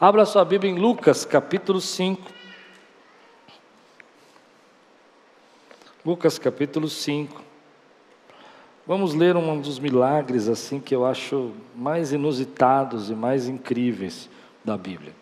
[0.00, 2.22] Abra sua Bíblia em Lucas, capítulo 5.
[6.06, 7.42] Lucas, capítulo 5.
[8.86, 14.30] Vamos ler um dos milagres assim que eu acho mais inusitados e mais incríveis
[14.64, 15.12] da Bíblia.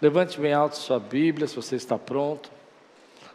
[0.00, 2.50] Levante bem alto sua Bíblia, se você está pronto.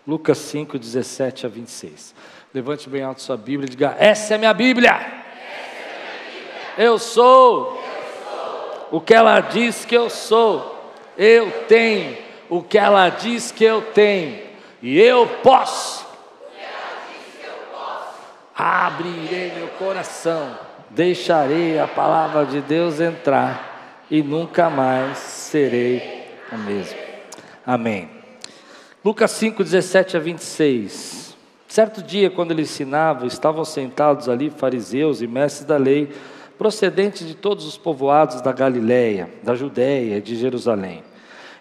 [0.07, 2.16] Lucas 5, 17 a 26.
[2.52, 4.89] Levante bem alto sua Bíblia e diga: Essa é minha Bíblia.
[4.89, 5.11] É minha
[6.32, 6.75] Bíblia.
[6.75, 7.90] Eu, sou eu sou
[8.91, 10.79] o que ela diz que eu sou.
[11.17, 12.17] Eu tenho
[12.49, 14.39] o que ela diz que eu tenho.
[14.82, 16.05] E eu posso.
[18.55, 20.55] Abrirei meu coração,
[20.89, 26.99] deixarei a palavra de Deus entrar e nunca mais serei o mesmo.
[27.65, 28.10] Amém.
[29.04, 31.35] Lucas 5, 17 a 26.
[31.68, 36.11] Certo dia, quando ele ensinava, estavam sentados ali fariseus e mestres da lei,
[36.61, 41.03] procedentes de todos os povoados da Galiléia, da Judéia e de Jerusalém.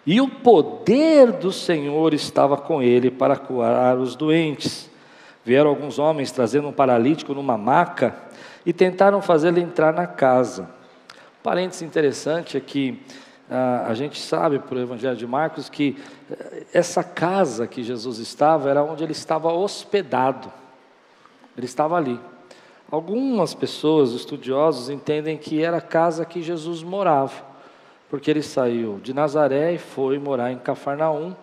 [0.05, 4.87] E o poder do Senhor estava com ele para curar os doentes.
[5.43, 8.15] Vieram alguns homens trazendo um paralítico numa maca
[8.63, 10.69] e tentaram fazê-lo entrar na casa.
[11.39, 13.01] Um parênteses interessante é que
[13.49, 15.97] ah, a gente sabe por Evangelho de Marcos que
[16.29, 20.53] eh, essa casa que Jesus estava era onde ele estava hospedado.
[21.57, 22.19] Ele estava ali.
[22.91, 27.49] Algumas pessoas, estudiosos, entendem que era a casa que Jesus morava
[28.11, 31.33] porque ele saiu de Nazaré e foi morar em Cafarnaum,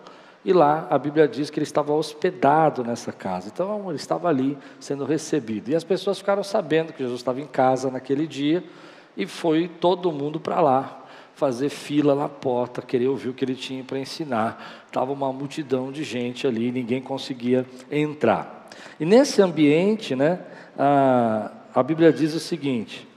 [0.45, 3.49] e lá a Bíblia diz que ele estava hospedado nessa casa.
[3.51, 5.69] Então ele estava ali sendo recebido.
[5.69, 8.63] E as pessoas ficaram sabendo que Jesus estava em casa naquele dia,
[9.17, 13.55] e foi todo mundo para lá fazer fila na porta, querer ouvir o que ele
[13.55, 14.83] tinha para ensinar.
[14.85, 18.58] Estava uma multidão de gente ali, ninguém conseguia entrar.
[18.99, 20.39] E nesse ambiente, né,
[20.77, 23.07] a, a Bíblia diz o seguinte: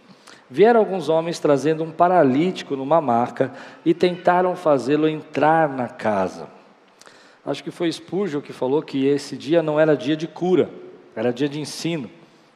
[0.53, 3.53] Vieram alguns homens trazendo um paralítico numa maca
[3.86, 6.47] e tentaram fazê-lo entrar na casa.
[7.44, 10.69] Acho que foi Spurgeon que falou que esse dia não era dia de cura,
[11.17, 12.11] era dia de ensino.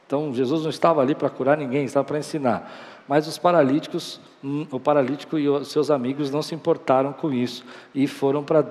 [0.07, 2.71] Então Jesus não estava ali para curar ninguém, estava para ensinar.
[3.09, 7.65] Mas os paralíticos, hum, o paralítico e os seus amigos não se importaram com isso
[7.95, 8.63] e foram para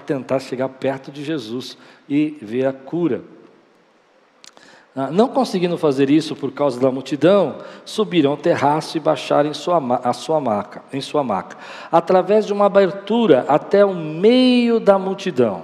[0.00, 1.76] tentar chegar perto de Jesus
[2.08, 3.22] e ver a cura.
[4.94, 9.54] Ah, não conseguindo fazer isso por causa da multidão, subiram ao terraço e baixaram em
[9.54, 11.56] sua, a sua maca, em sua maca,
[11.90, 15.62] através de uma abertura até o meio da multidão,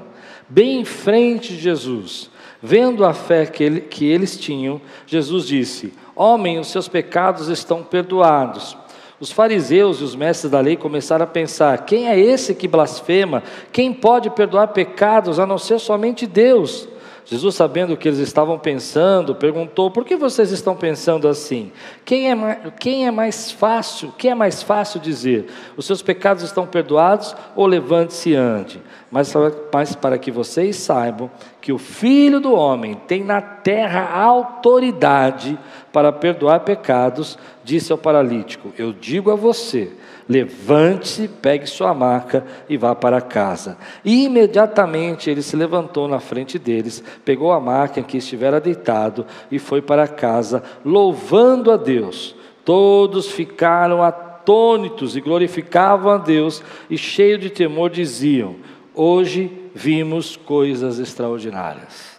[0.48, 2.30] bem em frente de Jesus.
[2.62, 7.84] Vendo a fé que, ele, que eles tinham, Jesus disse: Homem, os seus pecados estão
[7.84, 8.76] perdoados.
[9.20, 13.42] Os fariseus e os mestres da lei começaram a pensar: quem é esse que blasfema?
[13.70, 16.88] Quem pode perdoar pecados a não ser somente Deus?
[17.30, 21.70] Jesus, sabendo o que eles estavam pensando, perguntou: Por que vocês estão pensando assim?
[22.02, 24.14] Quem é, mais, quem é mais fácil?
[24.16, 25.46] Quem é mais fácil dizer?
[25.76, 28.80] Os seus pecados estão perdoados ou levante-se ante?
[29.10, 29.32] Mas,
[29.72, 31.30] mas para que vocês saibam
[31.60, 35.58] que o Filho do Homem tem na terra autoridade
[35.92, 39.92] para perdoar pecados, disse ao paralítico: Eu digo a você
[40.28, 43.78] Levante-se, pegue sua maca e vá para casa.
[44.04, 49.24] E imediatamente ele se levantou na frente deles, pegou a maca em que estivera deitado
[49.50, 52.36] e foi para casa, louvando a Deus.
[52.62, 58.56] Todos ficaram atônitos e glorificavam a Deus, e cheio de temor diziam:
[59.00, 62.18] Hoje vimos coisas extraordinárias.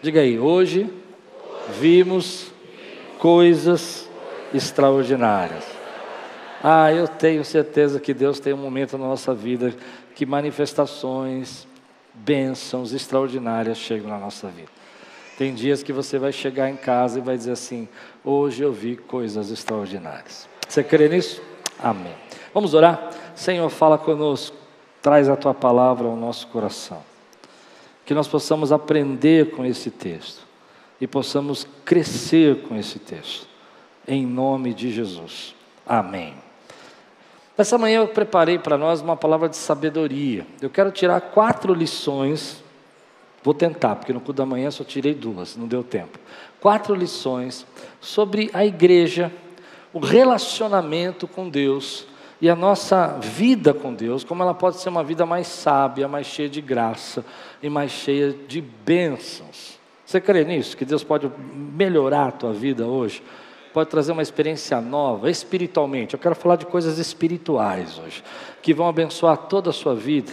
[0.00, 0.88] Diga aí, hoje
[1.80, 2.52] vimos
[3.18, 4.08] coisas
[4.54, 5.64] extraordinárias.
[6.62, 9.74] Ah, eu tenho certeza que Deus tem um momento na nossa vida
[10.14, 11.66] que manifestações,
[12.14, 14.70] bênçãos extraordinárias chegam na nossa vida.
[15.36, 17.88] Tem dias que você vai chegar em casa e vai dizer assim:
[18.24, 20.48] hoje eu vi coisas extraordinárias.
[20.68, 21.42] Você crê nisso?
[21.76, 22.14] Amém.
[22.54, 23.10] Vamos orar?
[23.34, 24.63] Senhor, fala conosco,
[25.04, 27.02] traz a tua palavra ao nosso coração.
[28.06, 30.46] Que nós possamos aprender com esse texto
[30.98, 33.46] e possamos crescer com esse texto.
[34.08, 35.54] Em nome de Jesus.
[35.86, 36.32] Amém.
[37.56, 40.46] Essa manhã eu preparei para nós uma palavra de sabedoria.
[40.62, 42.64] Eu quero tirar quatro lições.
[43.42, 46.18] Vou tentar, porque no culto da manhã só tirei duas, não deu tempo.
[46.62, 47.66] Quatro lições
[48.00, 49.30] sobre a igreja,
[49.92, 52.06] o relacionamento com Deus
[52.44, 56.26] e a nossa vida com Deus, como ela pode ser uma vida mais sábia, mais
[56.26, 57.24] cheia de graça
[57.62, 59.78] e mais cheia de bênçãos.
[60.04, 60.76] Você crê nisso?
[60.76, 61.32] Que Deus pode
[61.74, 63.22] melhorar a tua vida hoje?
[63.72, 66.12] pode trazer uma experiência nova, espiritualmente.
[66.12, 68.22] Eu quero falar de coisas espirituais hoje,
[68.62, 70.30] que vão abençoar toda a sua vida,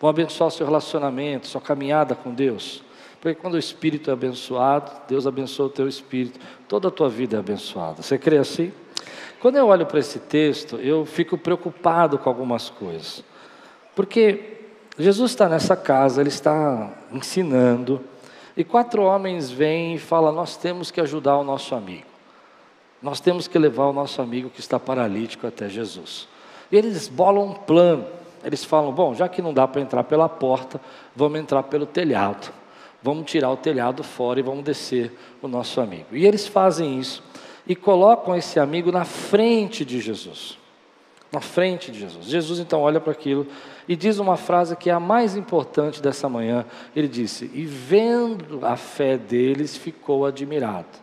[0.00, 2.82] vão abençoar o seu relacionamento, sua caminhada com Deus.
[3.20, 6.38] Porque quando o espírito é abençoado, Deus abençoa o teu espírito,
[6.68, 8.02] toda a tua vida é abençoada.
[8.02, 8.72] Você crê assim?
[9.40, 13.24] Quando eu olho para esse texto, eu fico preocupado com algumas coisas.
[13.96, 14.58] Porque
[14.98, 18.04] Jesus está nessa casa, ele está ensinando,
[18.56, 22.06] e quatro homens vêm e falam: Nós temos que ajudar o nosso amigo.
[23.00, 26.28] Nós temos que levar o nosso amigo que está paralítico até Jesus.
[26.70, 28.06] E eles bolam um plano.
[28.44, 30.78] Eles falam: Bom, já que não dá para entrar pela porta,
[31.16, 32.52] vamos entrar pelo telhado.
[33.02, 36.08] Vamos tirar o telhado fora e vamos descer o nosso amigo.
[36.12, 37.22] E eles fazem isso
[37.66, 40.58] e colocam esse amigo na frente de Jesus.
[41.32, 42.26] Na frente de Jesus.
[42.26, 43.46] Jesus então olha para aquilo
[43.88, 46.64] e diz uma frase que é a mais importante dessa manhã.
[46.94, 50.98] Ele disse: E vendo a fé deles, ficou admirado.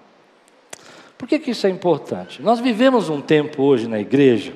[1.17, 2.41] Por que, que isso é importante?
[2.41, 4.53] Nós vivemos um tempo hoje na igreja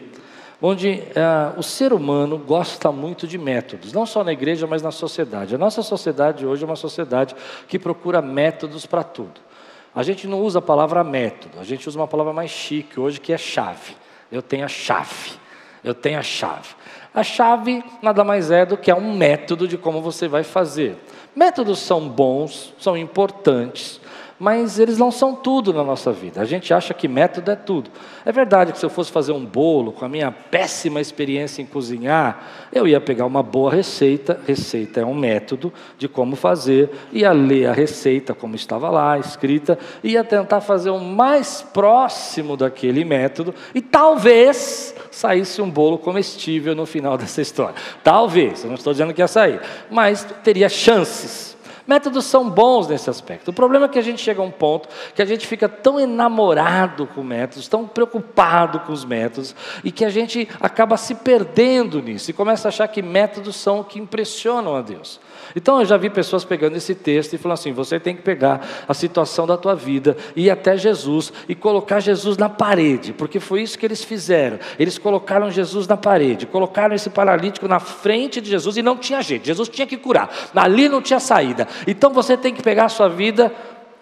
[0.62, 4.92] onde ah, o ser humano gosta muito de métodos, não só na igreja, mas na
[4.92, 5.56] sociedade.
[5.56, 7.36] A nossa sociedade hoje é uma sociedade
[7.68, 9.42] que procura métodos para tudo.
[9.94, 13.20] A gente não usa a palavra método, a gente usa uma palavra mais chique hoje
[13.20, 13.96] que é chave.
[14.32, 15.32] Eu tenho a chave,
[15.84, 16.70] eu tenho a chave.
[17.14, 20.98] A chave nada mais é do que é um método de como você vai fazer.
[21.36, 24.01] Métodos são bons, são importantes,
[24.42, 26.42] mas eles não são tudo na nossa vida.
[26.42, 27.92] A gente acha que método é tudo.
[28.26, 31.66] É verdade que se eu fosse fazer um bolo com a minha péssima experiência em
[31.68, 32.42] cozinhar,
[32.74, 37.68] eu ia pegar uma boa receita, receita é um método de como fazer, ia ler
[37.68, 43.80] a receita como estava lá, escrita, ia tentar fazer o mais próximo daquele método e
[43.80, 47.76] talvez saísse um bolo comestível no final dessa história.
[48.04, 49.62] Talvez, eu não estou dizendo que ia sair,
[49.92, 51.61] mas teria chances.
[51.88, 53.50] Métodos são bons nesse aspecto.
[53.50, 56.00] O problema é que a gente chega a um ponto que a gente fica tão
[56.00, 62.02] enamorado com métodos, tão preocupado com os métodos, e que a gente acaba se perdendo
[62.02, 65.20] nisso e começa a achar que métodos são o que impressionam a Deus.
[65.56, 68.86] Então eu já vi pessoas pegando esse texto e falando assim: você tem que pegar
[68.88, 73.62] a situação da tua vida, ir até Jesus e colocar Jesus na parede, porque foi
[73.62, 74.60] isso que eles fizeram.
[74.80, 79.22] Eles colocaram Jesus na parede, colocaram esse paralítico na frente de Jesus e não tinha
[79.22, 81.68] jeito, Jesus tinha que curar, ali não tinha saída.
[81.88, 83.52] Então você tem que pegar a sua vida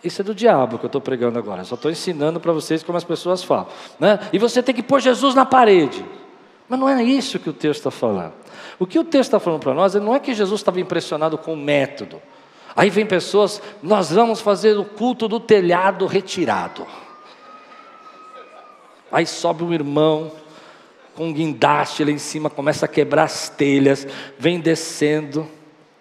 [0.04, 1.64] isso é do diabo que eu estou pregando agora.
[1.64, 3.68] Só estou ensinando para vocês como as pessoas falam.
[4.00, 4.20] Né?
[4.32, 6.06] E você tem que pôr Jesus na parede.
[6.70, 8.34] Mas não é isso que o texto está falando.
[8.80, 11.54] O que o texto está falando para nós não é que Jesus estava impressionado com
[11.54, 12.22] o método.
[12.76, 16.88] Aí vem pessoas, nós vamos fazer o culto do telhado retirado.
[19.12, 20.32] Aí sobe um irmão
[21.16, 25.46] com um guindaste lá em cima, começa a quebrar as telhas, vem descendo.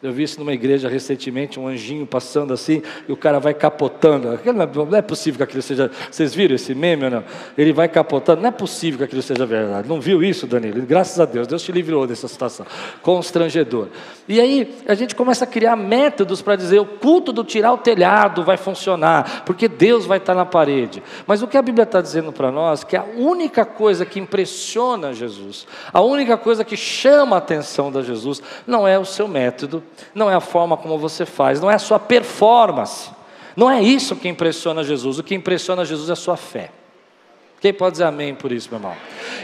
[0.00, 4.38] Eu vi isso numa igreja recentemente, um anjinho passando assim, e o cara vai capotando.
[4.86, 5.90] Não é possível que aquilo seja.
[6.08, 7.24] Vocês viram esse meme ou não?
[7.56, 8.40] Ele vai capotando.
[8.40, 9.88] Não é possível que aquilo seja verdade.
[9.88, 10.82] Não viu isso, Danilo?
[10.82, 12.64] Graças a Deus, Deus te livrou dessa situação.
[13.02, 13.88] Constrangedor.
[14.28, 17.78] E aí a gente começa a criar métodos para dizer: o culto do tirar o
[17.78, 21.02] telhado vai funcionar, porque Deus vai estar na parede.
[21.26, 25.12] Mas o que a Bíblia está dizendo para nós que a única coisa que impressiona
[25.12, 29.82] Jesus, a única coisa que chama a atenção da Jesus, não é o seu método
[30.14, 33.10] não é a forma como você faz, não é a sua performance.
[33.56, 35.18] Não é isso que impressiona Jesus.
[35.18, 36.70] O que impressiona Jesus é a sua fé.
[37.60, 38.94] Quem pode dizer amém por isso, meu irmão?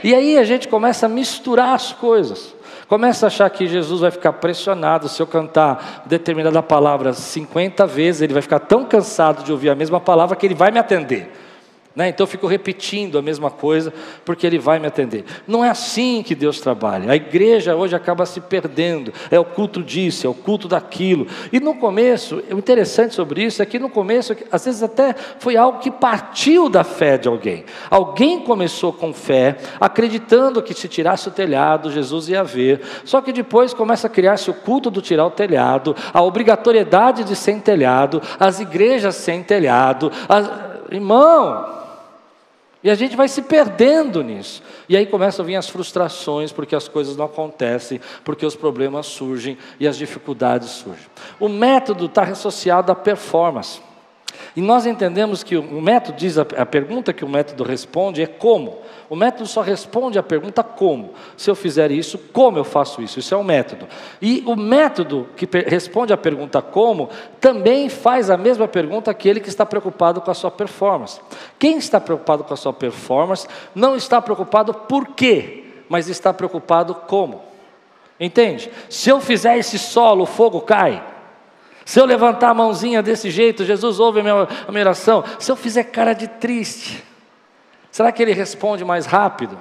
[0.05, 2.55] E aí a gente começa a misturar as coisas.
[2.87, 8.23] Começa a achar que Jesus vai ficar pressionado se eu cantar determinada palavra 50 vezes,
[8.23, 11.33] ele vai ficar tão cansado de ouvir a mesma palavra que ele vai me atender.
[11.95, 12.09] Né?
[12.09, 13.93] Então eu fico repetindo a mesma coisa,
[14.25, 15.25] porque Ele vai me atender.
[15.47, 17.13] Não é assim que Deus trabalha.
[17.13, 19.13] A igreja hoje acaba se perdendo.
[19.31, 21.29] É o culto disso, é o culto daquilo.
[21.53, 25.57] E no começo, o interessante sobre isso é que no começo, às vezes até foi
[25.57, 27.65] algo que partiu da fé de alguém.
[27.89, 32.81] Alguém começou com fé, acreditando que se tirasse o telhado, Jesus ia ver.
[33.05, 37.37] Só que depois começa a criar-se o culto do tirar o telhado, a obrigatoriedade de
[37.37, 40.11] sem telhado, as igrejas sem telhado.
[40.29, 40.51] As...
[40.91, 41.84] Irmão,
[42.85, 44.63] e a gente vai se perdendo nisso.
[44.87, 49.07] E aí começam a vir as frustrações, porque as coisas não acontecem, porque os problemas
[49.07, 51.07] surgem e as dificuldades surgem.
[51.41, 53.81] O método está associado à performance.
[54.57, 58.79] E nós entendemos que o método diz, a, pergunta que o método responde é como.
[59.11, 61.13] O método só responde à pergunta como.
[61.37, 63.19] Se eu fizer isso, como eu faço isso?
[63.19, 63.89] Isso é o método.
[64.23, 69.49] E o método que responde à pergunta como também faz a mesma pergunta aquele que
[69.49, 71.21] está preocupado com a sua performance.
[71.59, 76.95] Quem está preocupado com a sua performance não está preocupado por quê, mas está preocupado
[76.95, 77.43] como.
[78.21, 78.71] Entende?
[78.89, 81.14] Se eu fizer esse solo, o fogo cai.
[81.85, 85.23] Se eu levantar a mãozinha desse jeito, Jesus ouve a minha, a minha oração.
[85.39, 87.05] Se eu fizer cara de triste,
[87.91, 89.59] será que ele responde mais rápido?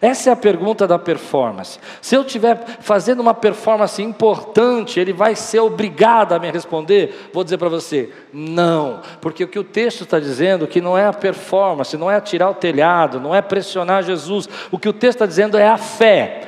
[0.00, 1.78] Essa é a pergunta da performance.
[2.02, 7.30] Se eu estiver fazendo uma performance importante, ele vai ser obrigado a me responder?
[7.32, 11.06] Vou dizer para você, não, porque o que o texto está dizendo que não é
[11.06, 14.48] a performance, não é atirar o telhado, não é pressionar Jesus.
[14.70, 16.42] O que o texto está dizendo é a fé.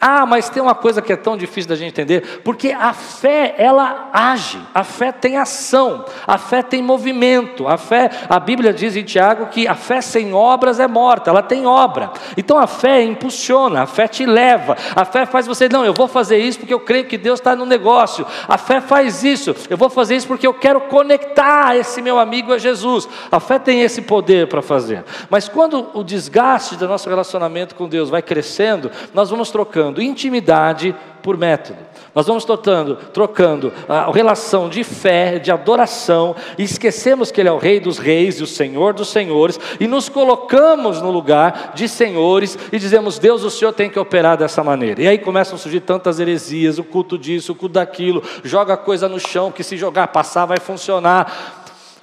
[0.00, 3.56] Ah, mas tem uma coisa que é tão difícil da gente entender, porque a fé,
[3.58, 8.94] ela age, a fé tem ação, a fé tem movimento, a fé, a Bíblia diz
[8.94, 12.12] em Tiago que a fé sem obras é morta, ela tem obra.
[12.36, 16.06] Então a fé impulsiona, a fé te leva, a fé faz você, não, eu vou
[16.06, 19.76] fazer isso porque eu creio que Deus está no negócio, a fé faz isso, eu
[19.76, 23.08] vou fazer isso porque eu quero conectar esse meu amigo a Jesus.
[23.32, 25.04] A fé tem esse poder para fazer.
[25.28, 30.02] Mas quando o desgaste do nosso relacionamento com Deus vai crescendo, nós vamos trocando trocando
[30.02, 31.78] intimidade por método.
[32.14, 37.52] Nós vamos trocando, trocando a relação de fé, de adoração, e esquecemos que Ele é
[37.52, 41.88] o Rei dos Reis e o Senhor dos Senhores, e nos colocamos no lugar de
[41.88, 45.02] senhores e dizemos: Deus, o Senhor tem que operar dessa maneira.
[45.02, 49.08] E aí começam a surgir tantas heresias: o culto disso, o culto daquilo, joga coisa
[49.08, 51.57] no chão que se jogar, passar, vai funcionar.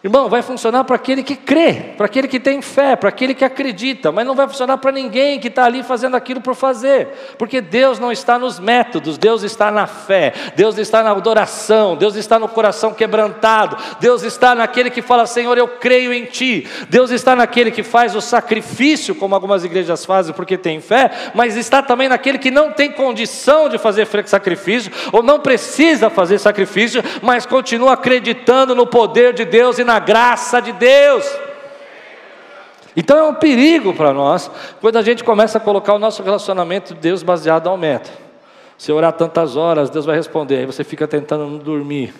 [0.05, 3.43] Irmão, vai funcionar para aquele que crê, para aquele que tem fé, para aquele que
[3.43, 7.07] acredita, mas não vai funcionar para ninguém que está ali fazendo aquilo por fazer,
[7.39, 12.15] porque Deus não está nos métodos, Deus está na fé, Deus está na adoração, Deus
[12.15, 17.09] está no coração quebrantado, Deus está naquele que fala: Senhor, eu creio em Ti, Deus
[17.09, 21.81] está naquele que faz o sacrifício, como algumas igrejas fazem porque tem fé, mas está
[21.81, 27.47] também naquele que não tem condição de fazer sacrifício, ou não precisa fazer sacrifício, mas
[27.47, 31.25] continua acreditando no poder de Deus e na na graça de Deus.
[32.97, 36.93] Então é um perigo para nós quando a gente começa a colocar o nosso relacionamento
[36.93, 38.17] de Deus baseado ao método.
[38.77, 42.13] Se orar tantas horas, Deus vai responder, aí você fica tentando não dormir.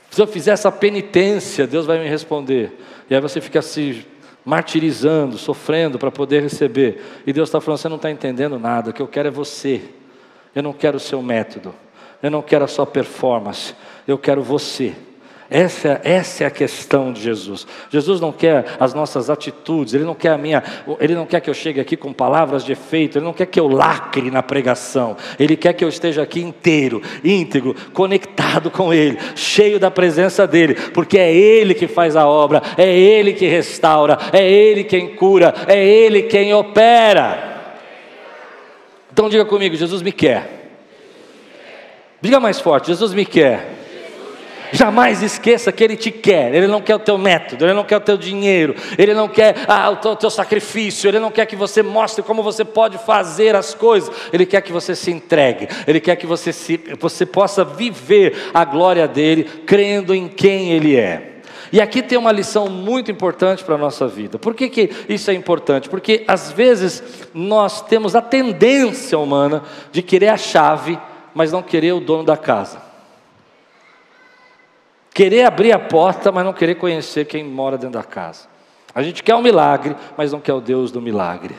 [0.09, 2.75] Se eu fizer essa penitência, Deus vai me responder.
[3.07, 4.03] E aí você fica se
[4.43, 7.21] martirizando, sofrendo para poder receber.
[7.27, 9.81] E Deus está falando: você não está entendendo nada, o que eu quero é você.
[10.55, 11.75] Eu não quero o seu método,
[12.23, 13.75] eu não quero a sua performance,
[14.07, 14.95] eu quero você.
[15.49, 17.65] Essa, essa é a questão de Jesus.
[17.89, 20.61] Jesus não quer as nossas atitudes, Ele não quer a minha,
[20.99, 23.59] Ele não quer que eu chegue aqui com palavras de efeito, Ele não quer que
[23.59, 29.17] eu lacre na pregação, Ele quer que eu esteja aqui inteiro, íntegro, conectado com Ele,
[29.35, 34.17] cheio da presença dEle, porque é Ele que faz a obra, é Ele que restaura,
[34.33, 37.55] é Ele quem cura, é Ele quem opera.
[39.13, 40.57] Então diga comigo: Jesus me quer.
[42.21, 43.76] Diga mais forte: Jesus me quer.
[44.71, 47.97] Jamais esqueça que Ele te quer, Ele não quer o teu método, Ele não quer
[47.97, 51.45] o teu dinheiro, Ele não quer ah, o, teu, o teu sacrifício, Ele não quer
[51.45, 55.67] que você mostre como você pode fazer as coisas, Ele quer que você se entregue,
[55.87, 60.95] Ele quer que você, se, você possa viver a glória dEle, crendo em quem Ele
[60.95, 61.37] é.
[61.71, 64.39] E aqui tem uma lição muito importante para a nossa vida.
[64.39, 65.89] Por que, que isso é importante?
[65.89, 70.97] Porque às vezes nós temos a tendência humana de querer a chave,
[71.33, 72.86] mas não querer o dono da casa.
[75.17, 78.47] Querer abrir a porta, mas não querer conhecer quem mora dentro da casa.
[78.93, 81.55] A gente quer um milagre, mas não quer o Deus do milagre.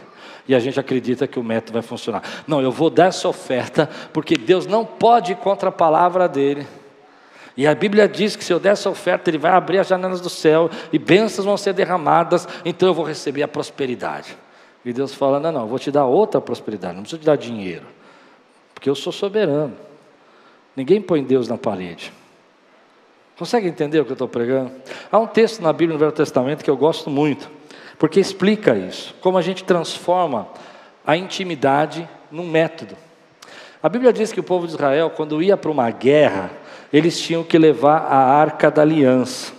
[0.46, 2.22] E a gente acredita que o método vai funcionar.
[2.46, 6.68] Não, eu vou dar essa oferta, porque Deus não pode ir contra a palavra dele.
[7.56, 10.20] E a Bíblia diz que se eu der essa oferta, Ele vai abrir as janelas
[10.20, 14.38] do céu e bênçãos vão ser derramadas, então eu vou receber a prosperidade.
[14.84, 17.36] E Deus fala: Não, não, eu vou te dar outra prosperidade, não preciso te dar
[17.36, 17.86] dinheiro,
[18.72, 19.74] porque eu sou soberano.
[20.76, 22.12] Ninguém põe Deus na parede.
[23.38, 24.73] Consegue entender o que eu estou pregando?
[25.12, 27.49] Há um texto na Bíblia, no Velho Testamento, que eu gosto muito,
[27.97, 30.49] porque explica isso, como a gente transforma
[31.07, 32.97] a intimidade num método.
[33.80, 36.50] A Bíblia diz que o povo de Israel, quando ia para uma guerra,
[36.92, 39.52] eles tinham que levar a arca da aliança.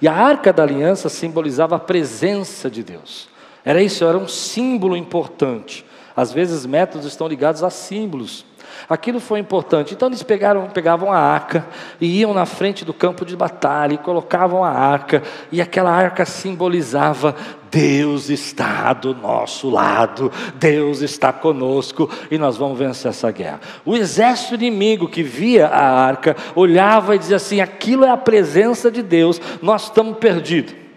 [0.00, 3.28] E a arca da aliança simbolizava a presença de Deus.
[3.64, 5.84] Era isso, era um símbolo importante.
[6.16, 8.46] Às vezes, métodos estão ligados a símbolos.
[8.88, 9.94] Aquilo foi importante.
[9.94, 11.66] Então eles pegaram, pegavam a arca
[12.00, 16.24] e iam na frente do campo de batalha e colocavam a arca, e aquela arca
[16.24, 17.34] simbolizava
[17.70, 23.60] Deus está do nosso lado, Deus está conosco e nós vamos vencer essa guerra.
[23.84, 28.90] O exército inimigo que via a arca olhava e dizia assim: aquilo é a presença
[28.90, 30.87] de Deus, nós estamos perdidos.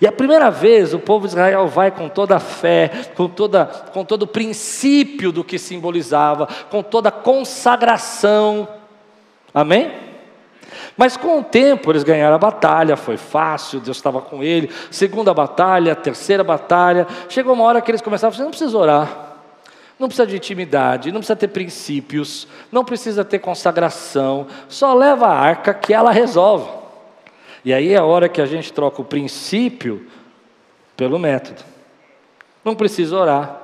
[0.00, 3.66] E a primeira vez o povo de Israel vai com toda a fé, com, toda,
[3.66, 8.68] com todo o princípio do que simbolizava, com toda a consagração.
[9.54, 9.92] Amém?
[10.96, 14.70] Mas com o tempo eles ganharam a batalha, foi fácil, Deus estava com ele.
[14.90, 17.06] Segunda batalha, terceira batalha.
[17.28, 19.32] Chegou uma hora que eles começaram a dizer: não precisa orar.
[19.98, 25.38] Não precisa de intimidade, não precisa ter princípios, não precisa ter consagração, só leva a
[25.38, 26.81] arca que ela resolve.
[27.64, 30.06] E aí é a hora que a gente troca o princípio
[30.96, 31.62] pelo método.
[32.64, 33.60] Não precisa orar,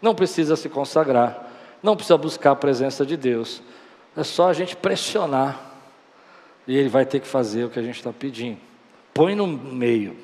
[0.00, 1.50] não precisa se consagrar,
[1.82, 3.62] não precisa buscar a presença de Deus,
[4.16, 5.60] é só a gente pressionar,
[6.66, 8.58] e Ele vai ter que fazer o que a gente está pedindo.
[9.12, 10.16] Põe no meio,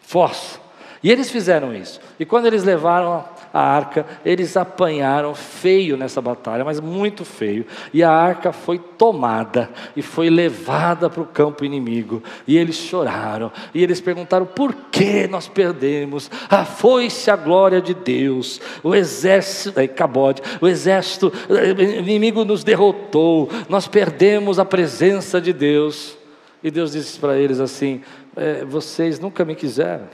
[0.00, 0.60] força.
[1.02, 2.00] E eles fizeram isso.
[2.18, 7.64] E quando eles levaram a arca, eles apanharam feio nessa batalha, mas muito feio.
[7.92, 12.20] E a arca foi tomada e foi levada para o campo inimigo.
[12.48, 13.52] E eles choraram.
[13.72, 16.28] E eles perguntaram: por que nós perdemos?
[16.50, 18.60] Ah, foi-se a glória de Deus.
[18.82, 23.48] O exército, aí, Cabode, o exército eh, inimigo nos derrotou.
[23.68, 26.18] Nós perdemos a presença de Deus.
[26.60, 28.02] E Deus disse para eles assim:
[28.34, 30.08] é, vocês nunca me quiseram.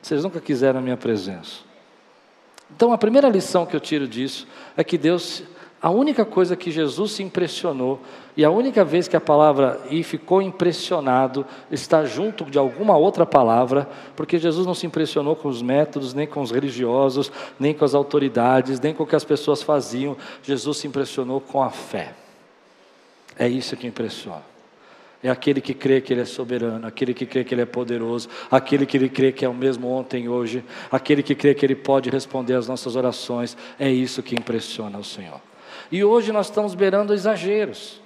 [0.00, 1.65] Vocês nunca quiseram a minha presença.
[2.74, 4.46] Então, a primeira lição que eu tiro disso
[4.76, 5.42] é que Deus,
[5.80, 8.00] a única coisa que Jesus se impressionou,
[8.36, 13.24] e a única vez que a palavra e ficou impressionado está junto de alguma outra
[13.24, 17.84] palavra, porque Jesus não se impressionou com os métodos, nem com os religiosos, nem com
[17.84, 22.12] as autoridades, nem com o que as pessoas faziam, Jesus se impressionou com a fé.
[23.38, 24.55] É isso que impressiona.
[25.26, 28.28] É aquele que crê que Ele é soberano, aquele que crê que Ele é poderoso,
[28.48, 31.66] aquele que Ele crê que é o mesmo ontem e hoje, aquele que crê que
[31.66, 33.56] Ele pode responder às nossas orações.
[33.76, 35.40] É isso que impressiona o Senhor.
[35.90, 38.00] E hoje nós estamos beirando exageros.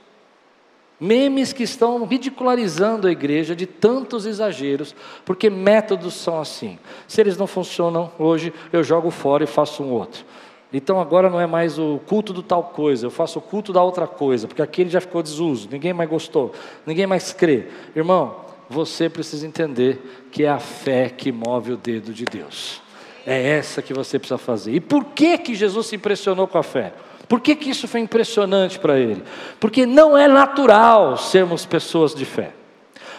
[0.99, 6.79] Memes que estão ridicularizando a igreja de tantos exageros, porque métodos são assim.
[7.07, 10.25] Se eles não funcionam hoje, eu jogo fora e faço um outro.
[10.73, 13.83] Então agora não é mais o culto do tal coisa, eu faço o culto da
[13.83, 16.53] outra coisa, porque aquele já ficou desuso, ninguém mais gostou,
[16.87, 17.67] ninguém mais crê.
[17.95, 18.37] Irmão,
[18.69, 22.81] você precisa entender que é a fé que move o dedo de Deus.
[23.27, 24.73] É essa que você precisa fazer.
[24.73, 26.93] E por que que Jesus se impressionou com a fé?
[27.29, 29.23] Por que que isso foi impressionante para ele?
[29.59, 32.53] Porque não é natural sermos pessoas de fé.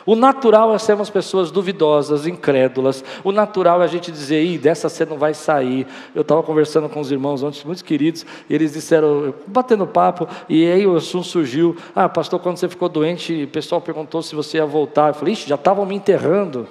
[0.05, 3.03] O natural é sermos pessoas duvidosas, incrédulas.
[3.23, 5.85] O natural é a gente dizer, Ih, dessa você não vai sair.
[6.15, 10.65] Eu estava conversando com os irmãos ontem, muito queridos, e eles disseram, batendo papo, e
[10.69, 11.75] aí o assunto surgiu.
[11.95, 15.09] Ah, pastor, quando você ficou doente, o pessoal perguntou se você ia voltar.
[15.09, 16.67] Eu falei, Ixi, já estavam me enterrando.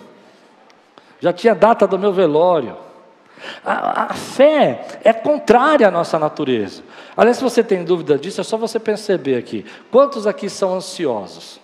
[1.20, 2.76] Já tinha data do meu velório.
[3.64, 6.82] A, a, fé é contrária à nossa natureza.
[7.16, 9.64] Aliás, se você tem dúvida disso, é só você perceber aqui.
[9.90, 11.59] Quantos aqui são ansiosos?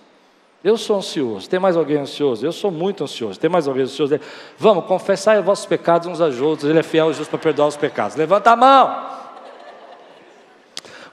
[0.67, 1.49] Eu sou ansioso.
[1.49, 2.45] Tem mais alguém ansioso?
[2.45, 3.39] Eu sou muito ansioso.
[3.39, 4.19] Tem mais alguém ansioso?
[4.59, 6.69] Vamos, confessar os vossos pecados uns aos outros.
[6.69, 8.17] Ele é fiel e justo para perdoar os pecados.
[8.17, 9.07] Levanta a mão.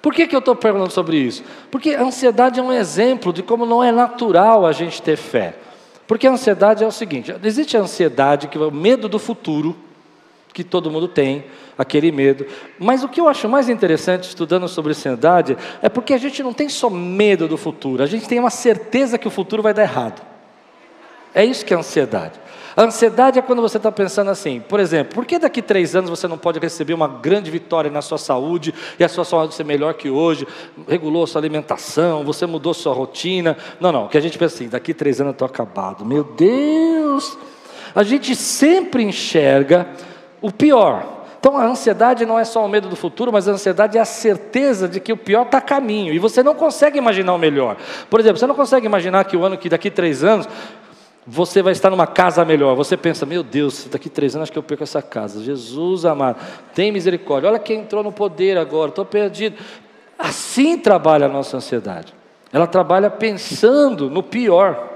[0.01, 1.43] Por que, que eu estou perguntando sobre isso?
[1.69, 5.53] Porque a ansiedade é um exemplo de como não é natural a gente ter fé.
[6.07, 9.77] Porque a ansiedade é o seguinte: existe a ansiedade, que é o medo do futuro,
[10.53, 11.45] que todo mundo tem,
[11.77, 12.45] aquele medo.
[12.79, 16.53] Mas o que eu acho mais interessante estudando sobre ansiedade é porque a gente não
[16.53, 19.81] tem só medo do futuro, a gente tem uma certeza que o futuro vai dar
[19.81, 20.21] errado.
[21.33, 22.39] É isso que é ansiedade.
[22.75, 26.09] A ansiedade é quando você está pensando assim, por exemplo, por que daqui três anos
[26.09, 29.63] você não pode receber uma grande vitória na sua saúde e a sua saúde ser
[29.63, 30.47] melhor que hoje?
[30.87, 33.57] Regulou sua alimentação, você mudou sua rotina.
[33.79, 36.03] Não, não, que a gente pensa assim, daqui três anos eu estou acabado.
[36.03, 37.37] Meu Deus!
[37.93, 39.87] A gente sempre enxerga
[40.43, 41.23] o pior.
[41.39, 44.05] Então a ansiedade não é só o medo do futuro, mas a ansiedade é a
[44.05, 47.77] certeza de que o pior está a caminho e você não consegue imaginar o melhor.
[48.09, 50.47] Por exemplo, você não consegue imaginar que o ano que daqui três anos
[51.25, 52.75] você vai estar numa casa melhor.
[52.75, 55.41] Você pensa, meu Deus, daqui três anos acho que eu perco essa casa.
[55.41, 56.37] Jesus amado,
[56.73, 57.49] tem misericórdia.
[57.49, 59.57] Olha quem entrou no poder agora, estou perdido.
[60.19, 62.13] Assim trabalha a nossa ansiedade.
[62.51, 64.89] Ela trabalha pensando no pior.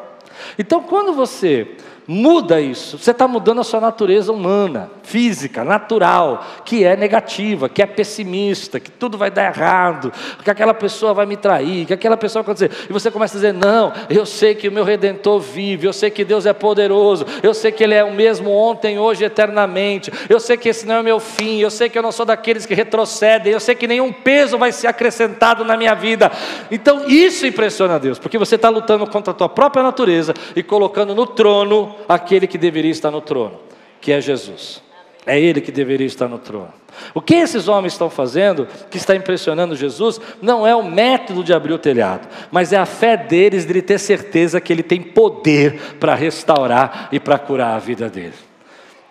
[0.58, 1.76] Então, quando você
[2.08, 2.98] Muda isso.
[2.98, 8.78] Você está mudando a sua natureza humana, física, natural, que é negativa, que é pessimista,
[8.78, 10.12] que tudo vai dar errado,
[10.44, 12.88] que aquela pessoa vai me trair, que aquela pessoa vai acontecer.
[12.90, 16.10] E você começa a dizer: Não, eu sei que o meu redentor vive, eu sei
[16.10, 20.40] que Deus é poderoso, eu sei que Ele é o mesmo ontem, hoje, eternamente, eu
[20.42, 22.66] sei que esse não é o meu fim, eu sei que eu não sou daqueles
[22.66, 26.30] que retrocedem, eu sei que nenhum peso vai ser acrescentado na minha vida.
[26.70, 31.16] Então isso impressiona Deus, porque você está lutando contra a tua própria natureza e colocando
[31.16, 33.60] no trono aquele que deveria estar no trono,
[34.02, 34.87] que é Jesus.
[35.28, 36.74] É Ele que deveria estar no trono.
[37.14, 41.54] O que esses homens estão fazendo, que está impressionando Jesus, não é o método de
[41.54, 45.02] abrir o telhado, mas é a fé deles de ele ter certeza que ele tem
[45.02, 48.34] poder para restaurar e para curar a vida dele.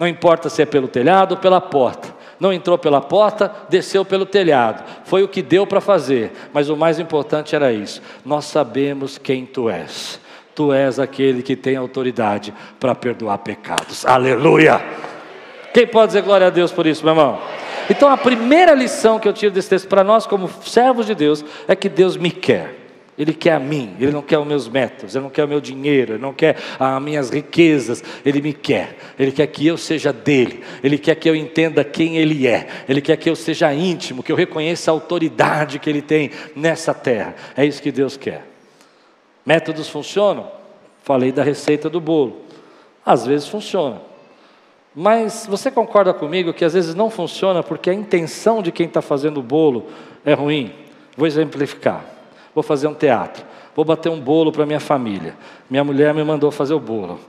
[0.00, 2.14] Não importa se é pelo telhado ou pela porta.
[2.40, 4.84] Não entrou pela porta, desceu pelo telhado.
[5.04, 8.02] Foi o que deu para fazer, mas o mais importante era isso.
[8.24, 10.18] Nós sabemos quem tu és
[10.56, 14.06] tu és aquele que tem autoridade para perdoar pecados.
[14.06, 14.80] Aleluia!
[15.76, 17.38] Quem pode dizer glória a Deus por isso, meu irmão?
[17.90, 21.44] Então a primeira lição que eu tiro desse texto para nós, como servos de Deus,
[21.68, 22.74] é que Deus me quer.
[23.18, 25.60] Ele quer a mim, Ele não quer os meus métodos, Ele não quer o meu
[25.60, 28.96] dinheiro, Ele não quer as minhas riquezas, Ele me quer.
[29.18, 33.02] Ele quer que eu seja dele, Ele quer que eu entenda quem Ele é, Ele
[33.02, 37.34] quer que eu seja íntimo, que eu reconheça a autoridade que Ele tem nessa terra.
[37.54, 38.46] É isso que Deus quer.
[39.44, 40.50] Métodos funcionam?
[41.02, 42.46] Falei da receita do bolo.
[43.04, 44.05] Às vezes funciona.
[44.98, 49.02] Mas você concorda comigo que às vezes não funciona porque a intenção de quem está
[49.02, 49.88] fazendo o bolo
[50.24, 50.72] é ruim?
[51.14, 52.02] Vou exemplificar.
[52.54, 53.44] Vou fazer um teatro.
[53.74, 55.36] Vou bater um bolo para minha família.
[55.68, 57.20] Minha mulher me mandou fazer o bolo.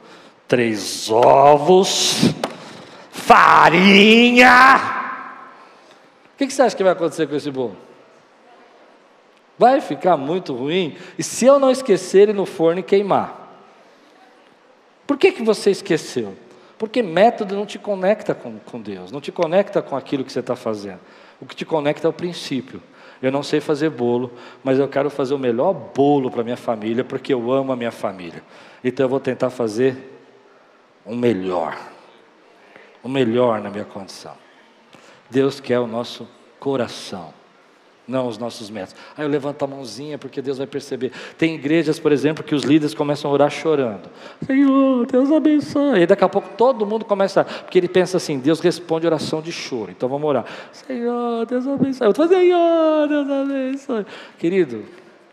[0.47, 2.33] Três ovos,
[3.11, 4.77] farinha.
[6.33, 7.75] O que você acha que vai acontecer com esse bolo?
[9.59, 10.95] Vai ficar muito ruim.
[11.19, 13.59] E se eu não esquecer ele no forno e queimar?
[15.05, 16.46] Por que, que você esqueceu?
[16.77, 20.39] Porque método não te conecta com, com Deus, não te conecta com aquilo que você
[20.39, 20.99] está fazendo.
[21.41, 22.81] O que te conecta é o princípio.
[23.21, 24.31] Eu não sei fazer bolo,
[24.63, 27.91] mas eu quero fazer o melhor bolo para minha família, porque eu amo a minha
[27.91, 28.43] família.
[28.83, 30.19] Então eu vou tentar fazer
[31.03, 31.77] o melhor.
[33.01, 34.35] O melhor na minha condição.
[35.29, 36.27] Deus quer o nosso
[36.59, 37.33] coração
[38.07, 38.95] não os nossos métodos.
[39.17, 41.11] Aí eu levanto a mãozinha porque Deus vai perceber.
[41.37, 44.09] Tem igrejas, por exemplo, que os líderes começam a orar chorando.
[44.45, 46.01] Senhor, Deus abençoe.
[46.01, 49.51] E daqui a pouco todo mundo começa, porque ele pensa assim: Deus responde oração de
[49.51, 49.91] choro.
[49.91, 50.45] Então vamos orar.
[50.71, 52.07] Senhor, Deus abençoe.
[52.07, 54.05] Eu estou Senhor, Deus abençoe.
[54.37, 54.85] Querido,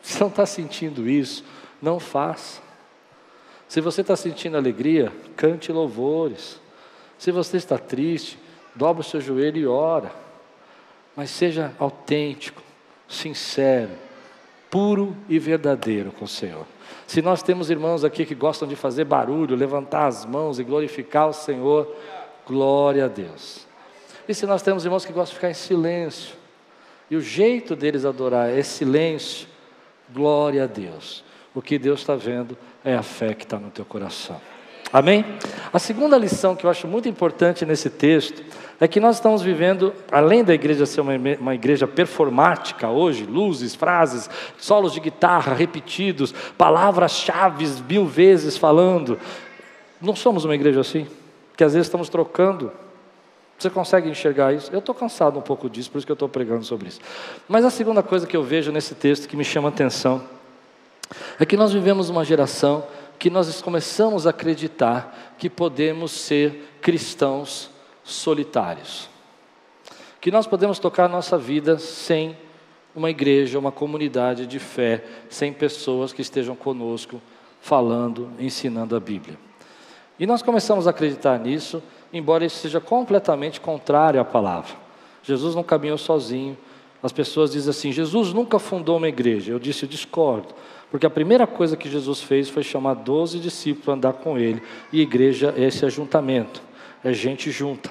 [0.02, 1.44] se não está sentindo isso,
[1.80, 2.60] não faça.
[3.68, 6.60] Se você está sentindo alegria, cante louvores.
[7.18, 8.38] Se você está triste,
[8.74, 10.10] dobra o seu joelho e ora.
[11.16, 12.63] Mas seja autêntico
[13.08, 13.90] sincero,
[14.70, 16.66] puro e verdadeiro com o Senhor.
[17.06, 21.28] Se nós temos irmãos aqui que gostam de fazer barulho, levantar as mãos e glorificar
[21.28, 21.94] o Senhor,
[22.46, 23.66] glória a Deus.
[24.28, 26.34] E se nós temos irmãos que gostam de ficar em silêncio,
[27.10, 29.46] e o jeito deles adorar é silêncio,
[30.12, 31.22] glória a Deus.
[31.54, 34.40] O que Deus está vendo é a fé que está no teu coração.
[34.92, 35.24] Amém?
[35.72, 38.42] A segunda lição que eu acho muito importante nesse texto
[38.80, 44.28] é que nós estamos vivendo, além da igreja ser uma, igreja performática hoje, luzes, frases,
[44.58, 49.18] solos de guitarra repetidos, palavras-chave mil vezes falando,
[50.00, 51.06] não somos uma igreja assim,
[51.56, 52.72] que às vezes estamos trocando.
[53.56, 54.70] Você consegue enxergar isso?
[54.72, 57.00] Eu estou cansado um pouco disso, por isso que eu estou pregando sobre isso.
[57.48, 60.22] Mas a segunda coisa que eu vejo nesse texto que me chama a atenção
[61.38, 62.84] é que nós vivemos uma geração
[63.18, 67.70] que nós começamos a acreditar que podemos ser cristãos
[68.04, 69.08] solitários.
[70.20, 72.36] Que nós podemos tocar a nossa vida sem
[72.94, 77.20] uma igreja, uma comunidade de fé, sem pessoas que estejam conosco
[77.60, 79.38] falando, ensinando a Bíblia.
[80.18, 84.72] E nós começamos a acreditar nisso, embora isso seja completamente contrário à palavra.
[85.22, 86.56] Jesus não caminhou sozinho.
[87.02, 89.50] As pessoas dizem assim: Jesus nunca fundou uma igreja.
[89.50, 90.54] Eu disse: eu discordo.
[90.90, 94.62] Porque a primeira coisa que Jesus fez foi chamar 12 discípulos para andar com ele.
[94.92, 96.62] E igreja é esse ajuntamento,
[97.02, 97.90] é gente junta.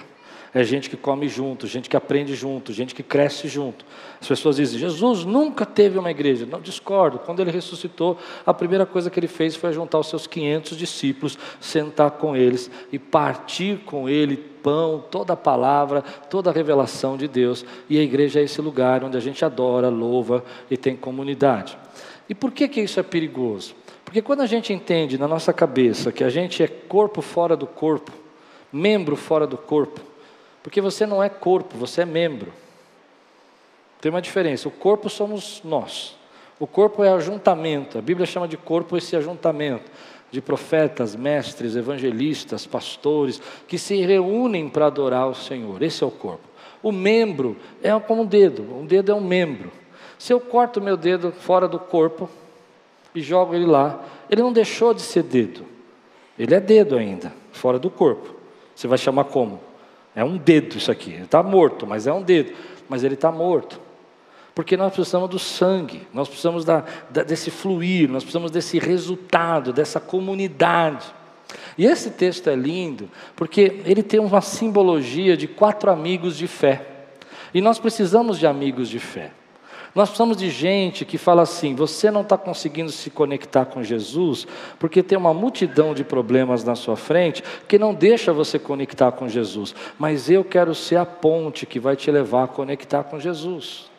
[0.55, 3.83] É gente que come junto, gente que aprende junto, gente que cresce junto.
[4.21, 6.45] As pessoas dizem: Jesus nunca teve uma igreja.
[6.45, 7.17] Não, discordo.
[7.17, 11.39] Quando ele ressuscitou, a primeira coisa que ele fez foi juntar os seus 500 discípulos,
[11.59, 17.27] sentar com eles e partir com ele pão, toda a palavra, toda a revelação de
[17.27, 17.65] Deus.
[17.89, 21.75] E a igreja é esse lugar onde a gente adora, louva e tem comunidade.
[22.29, 23.75] E por que, que isso é perigoso?
[24.05, 27.65] Porque quando a gente entende na nossa cabeça que a gente é corpo fora do
[27.65, 28.11] corpo,
[28.71, 30.12] membro fora do corpo,
[30.63, 32.51] porque você não é corpo, você é membro.
[33.99, 34.67] Tem uma diferença.
[34.67, 36.15] O corpo somos nós.
[36.59, 37.97] O corpo é ajuntamento.
[37.97, 39.91] A Bíblia chama de corpo esse ajuntamento
[40.31, 45.83] de profetas, mestres, evangelistas, pastores que se reúnem para adorar o Senhor.
[45.83, 46.47] Esse é o corpo.
[46.81, 48.63] O membro é como um dedo.
[48.63, 49.71] Um dedo é um membro.
[50.17, 52.27] Se eu corto meu dedo fora do corpo
[53.13, 55.65] e jogo ele lá, ele não deixou de ser dedo.
[56.37, 58.33] Ele é dedo ainda, fora do corpo.
[58.75, 59.59] Você vai chamar como?
[60.15, 61.11] É um dedo isso aqui.
[61.11, 62.53] Ele está morto, mas é um dedo.
[62.87, 63.79] Mas ele está morto.
[64.53, 69.73] Porque nós precisamos do sangue, nós precisamos da, da, desse fluir, nós precisamos desse resultado,
[69.73, 71.05] dessa comunidade.
[71.75, 76.85] E esse texto é lindo, porque ele tem uma simbologia de quatro amigos de fé.
[77.51, 79.31] E nós precisamos de amigos de fé.
[79.95, 84.47] Nós precisamos de gente que fala assim: você não está conseguindo se conectar com Jesus
[84.79, 89.27] porque tem uma multidão de problemas na sua frente que não deixa você conectar com
[89.27, 93.91] Jesus, mas eu quero ser a ponte que vai te levar a conectar com Jesus.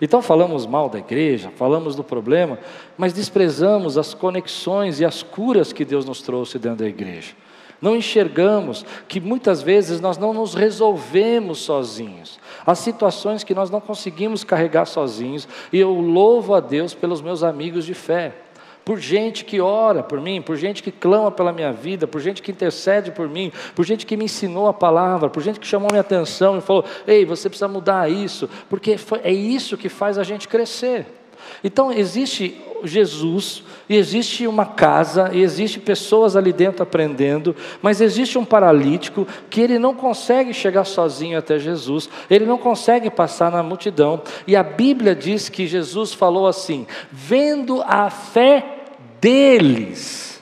[0.00, 2.58] Então falamos mal da igreja, falamos do problema,
[2.96, 7.34] mas desprezamos as conexões e as curas que Deus nos trouxe dentro da igreja.
[7.82, 12.38] Não enxergamos que muitas vezes nós não nos resolvemos sozinhos.
[12.64, 17.42] Há situações que nós não conseguimos carregar sozinhos, e eu louvo a Deus pelos meus
[17.42, 18.32] amigos de fé
[18.84, 22.42] por gente que ora por mim, por gente que clama pela minha vida, por gente
[22.42, 25.88] que intercede por mim, por gente que me ensinou a palavra, por gente que chamou
[25.90, 30.24] minha atenção e falou: ei, você precisa mudar isso, porque é isso que faz a
[30.24, 31.06] gente crescer.
[31.62, 38.38] Então existe Jesus, e existe uma casa, e existe pessoas ali dentro aprendendo, mas existe
[38.38, 43.62] um paralítico que ele não consegue chegar sozinho até Jesus, ele não consegue passar na
[43.62, 48.64] multidão, e a Bíblia diz que Jesus falou assim: vendo a fé
[49.20, 50.32] deles.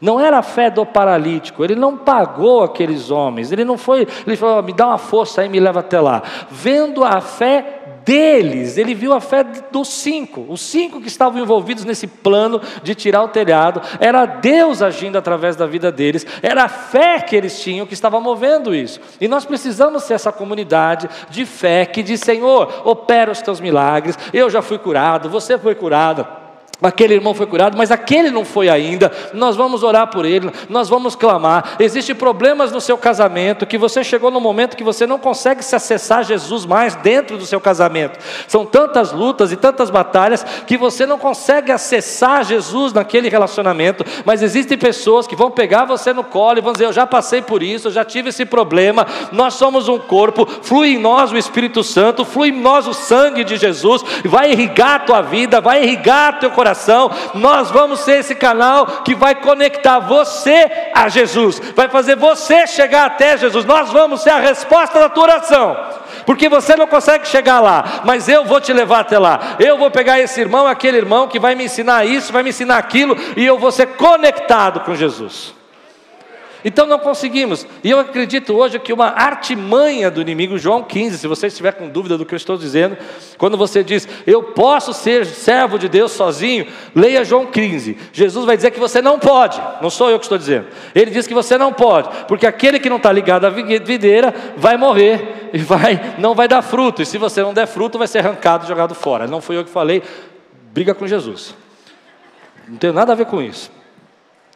[0.00, 4.36] Não era a fé do paralítico, ele não pagou aqueles homens, ele não foi, ele
[4.36, 6.24] falou, me dá uma força aí, me leva até lá.
[6.50, 11.84] Vendo a fé deles, ele viu a fé dos cinco, os cinco que estavam envolvidos
[11.84, 16.68] nesse plano de tirar o telhado, era Deus agindo através da vida deles, era a
[16.68, 19.00] fé que eles tinham que estava movendo isso.
[19.20, 24.18] E nós precisamos ser essa comunidade de fé que diz: Senhor, opera os teus milagres,
[24.32, 26.41] eu já fui curado, você foi curado.
[26.82, 29.12] Aquele irmão foi curado, mas aquele não foi ainda.
[29.32, 31.76] Nós vamos orar por ele, nós vamos clamar.
[31.78, 35.76] Existem problemas no seu casamento que você chegou no momento que você não consegue se
[35.76, 38.18] acessar Jesus mais dentro do seu casamento.
[38.48, 44.04] São tantas lutas e tantas batalhas que você não consegue acessar Jesus naquele relacionamento.
[44.24, 47.42] Mas existem pessoas que vão pegar você no colo e vão dizer: Eu já passei
[47.42, 49.06] por isso, eu já tive esse problema.
[49.30, 53.44] Nós somos um corpo, flui em nós o Espírito Santo, flui em nós o sangue
[53.44, 56.71] de Jesus, vai irrigar a tua vida, vai irrigar teu coração
[57.34, 63.06] nós vamos ser esse canal que vai conectar você a Jesus, vai fazer você chegar
[63.06, 63.64] até Jesus.
[63.64, 65.76] Nós vamos ser a resposta da tua oração.
[66.26, 69.56] Porque você não consegue chegar lá, mas eu vou te levar até lá.
[69.58, 72.78] Eu vou pegar esse irmão, aquele irmão que vai me ensinar isso, vai me ensinar
[72.78, 75.61] aquilo, e eu vou ser conectado com Jesus.
[76.64, 77.66] Então não conseguimos.
[77.82, 81.88] E eu acredito hoje que uma artimanha do inimigo, João 15, se você estiver com
[81.88, 82.96] dúvida do que eu estou dizendo,
[83.36, 87.96] quando você diz, eu posso ser servo de Deus sozinho, leia João 15.
[88.12, 90.66] Jesus vai dizer que você não pode, não sou eu que estou dizendo.
[90.94, 94.76] Ele diz que você não pode, porque aquele que não está ligado à videira vai
[94.76, 97.02] morrer e vai, não vai dar fruto.
[97.02, 99.26] E se você não der fruto, vai ser arrancado e jogado fora.
[99.26, 100.02] Não fui eu que falei,
[100.72, 101.54] briga com Jesus.
[102.68, 103.70] Não tem nada a ver com isso.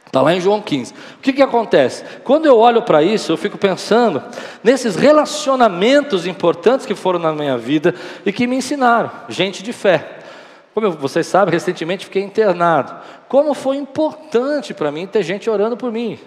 [0.07, 0.93] Está lá em João 15.
[0.93, 2.05] O que, que acontece?
[2.23, 4.23] Quando eu olho para isso, eu fico pensando
[4.63, 10.21] nesses relacionamentos importantes que foram na minha vida e que me ensinaram, gente de fé.
[10.73, 12.95] Como vocês sabem, recentemente fiquei internado.
[13.29, 16.19] Como foi importante para mim ter gente orando por mim.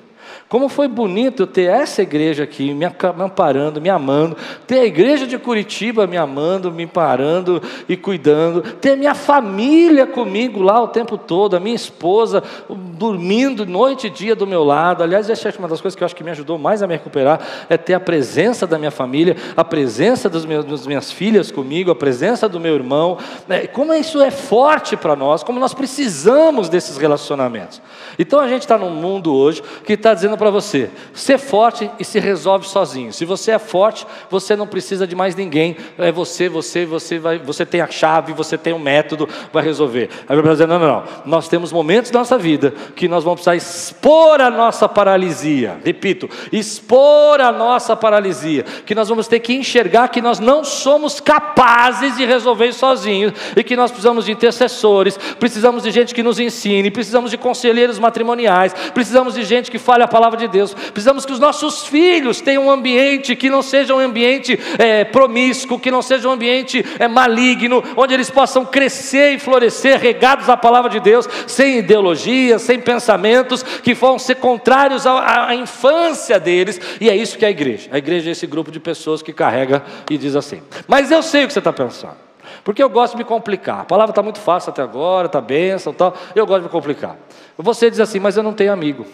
[0.48, 5.38] Como foi bonito ter essa igreja aqui me amparando, me amando, ter a igreja de
[5.38, 11.56] Curitiba me amando, me parando e cuidando, ter minha família comigo lá o tempo todo,
[11.56, 15.04] a minha esposa dormindo noite e dia do meu lado.
[15.04, 16.94] Aliás, essa é uma das coisas que eu acho que me ajudou mais a me
[16.94, 17.40] recuperar,
[17.70, 21.92] é ter a presença da minha família, a presença dos meus, das minhas filhas comigo,
[21.92, 23.18] a presença do meu irmão.
[23.48, 27.82] É, como isso é forte para nós, como nós precisamos desses relacionamentos.
[28.18, 32.06] Então a gente está num mundo hoje que está dizendo para você: ser forte e
[32.06, 33.12] se resolve sozinho.
[33.12, 35.76] Se você é forte, você não precisa de mais ninguém.
[35.98, 39.64] É você, você, você vai, você tem a chave, você tem o um método, vai
[39.64, 40.10] resolver.
[40.28, 41.04] A Bíblia diz: não, não, não.
[41.26, 45.80] Nós temos momentos da nossa vida que nós vamos precisar expor a nossa paralisia.
[45.84, 51.20] Repito, expor a nossa paralisia, que nós vamos ter que enxergar que nós não somos
[51.20, 56.40] capazes de resolver sozinhos e que nós precisamos de intercessores, precisamos de gente que nos
[56.40, 60.74] ensine, precisamos de conselheiros matrimoniais, precisamos de gente que fale a palavra de Deus.
[60.74, 65.80] Precisamos que os nossos filhos tenham um ambiente que não seja um ambiente é, promíscuo,
[65.80, 70.58] que não seja um ambiente é, maligno, onde eles possam crescer e florescer, regados à
[70.58, 76.80] palavra de Deus, sem ideologias, sem pensamentos que vão ser contrários à, à infância deles.
[77.00, 77.90] E é isso que é a igreja.
[77.92, 81.46] A igreja é esse grupo de pessoas que carrega e diz assim: Mas eu sei
[81.46, 82.30] o que você está pensando.
[82.64, 83.82] Porque eu gosto de me complicar.
[83.82, 86.16] A palavra está muito fácil até agora, está bênção tal.
[86.36, 87.18] Eu gosto de me complicar.
[87.58, 89.06] Você diz assim, mas eu não tenho amigo.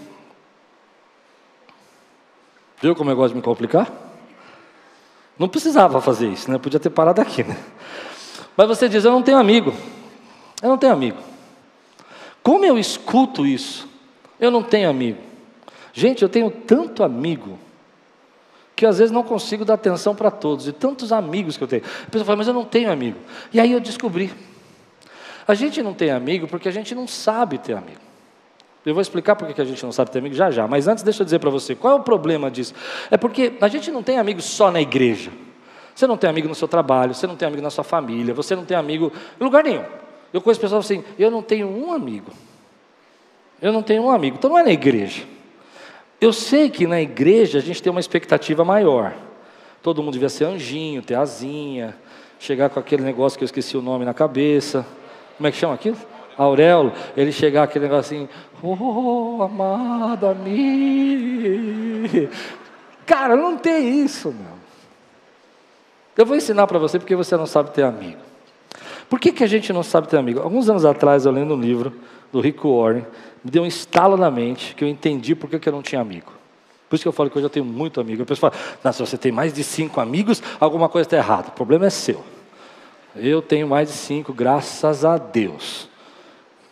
[2.81, 3.91] Viu como eu gosto de me complicar?
[5.37, 6.57] Não precisava fazer isso, né?
[6.57, 7.57] Podia ter parado aqui, né?
[8.55, 9.73] Mas você diz, eu não tenho amigo.
[10.61, 11.17] Eu não tenho amigo.
[12.41, 13.87] Como eu escuto isso?
[14.39, 15.19] Eu não tenho amigo.
[15.93, 17.59] Gente, eu tenho tanto amigo
[18.75, 21.83] que às vezes não consigo dar atenção para todos, e tantos amigos que eu tenho.
[22.03, 23.17] A pessoa fala, mas eu não tenho amigo.
[23.53, 24.33] E aí eu descobri.
[25.47, 28.04] A gente não tem amigo porque a gente não sabe ter amigo.
[28.85, 31.03] Eu vou explicar por que a gente não sabe ter amigo já já, mas antes
[31.03, 32.73] deixa eu dizer para você, qual é o problema disso?
[33.09, 35.31] É porque a gente não tem amigos só na igreja.
[35.95, 38.55] Você não tem amigo no seu trabalho, você não tem amigo na sua família, você
[38.55, 39.83] não tem amigo em lugar nenhum.
[40.31, 42.31] Eu conheço pessoas assim, eu não tenho um amigo.
[43.61, 44.35] Eu não tenho um amigo.
[44.37, 45.23] Então não é na igreja.
[46.19, 49.13] Eu sei que na igreja a gente tem uma expectativa maior.
[49.81, 51.95] Todo mundo devia ser anjinho, ter asinha,
[52.39, 54.85] chegar com aquele negócio que eu esqueci o nome na cabeça.
[55.37, 55.97] Como é que chama aquilo?
[56.37, 56.91] Auréolo.
[57.15, 58.29] Ele chegar aquele negócio assim,
[58.61, 62.29] oh, amada amiga.
[63.05, 64.55] Cara, não tem isso, meu.
[66.17, 68.19] Eu vou ensinar para você porque você não sabe ter amigo.
[69.09, 70.39] Por que, que a gente não sabe ter amigo?
[70.39, 71.93] Alguns anos atrás, eu lendo um livro
[72.31, 73.05] do Rick Warren,
[73.43, 76.01] me deu um estalo na mente que eu entendi por que, que eu não tinha
[76.01, 76.31] amigo.
[76.89, 78.23] Por isso que eu falo que hoje eu tenho muito amigo.
[78.23, 81.49] A pessoa fala, se você tem mais de cinco amigos, alguma coisa está errada.
[81.49, 82.23] O problema é seu.
[83.15, 85.89] Eu tenho mais de cinco, graças a Deus.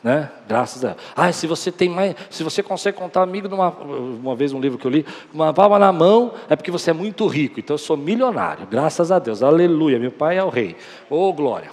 [0.04, 0.30] Né?
[0.50, 0.98] Graças a.
[1.16, 4.78] Ah, se você tem mais, se você consegue contar amigo numa uma vez um livro
[4.78, 7.62] que eu li, uma palma na mão, é porque você é muito rico.
[7.62, 9.42] Então eu sou milionário, graças a Deus.
[9.42, 10.76] Aleluia, meu pai é o rei.
[11.10, 11.72] Ô oh, glória.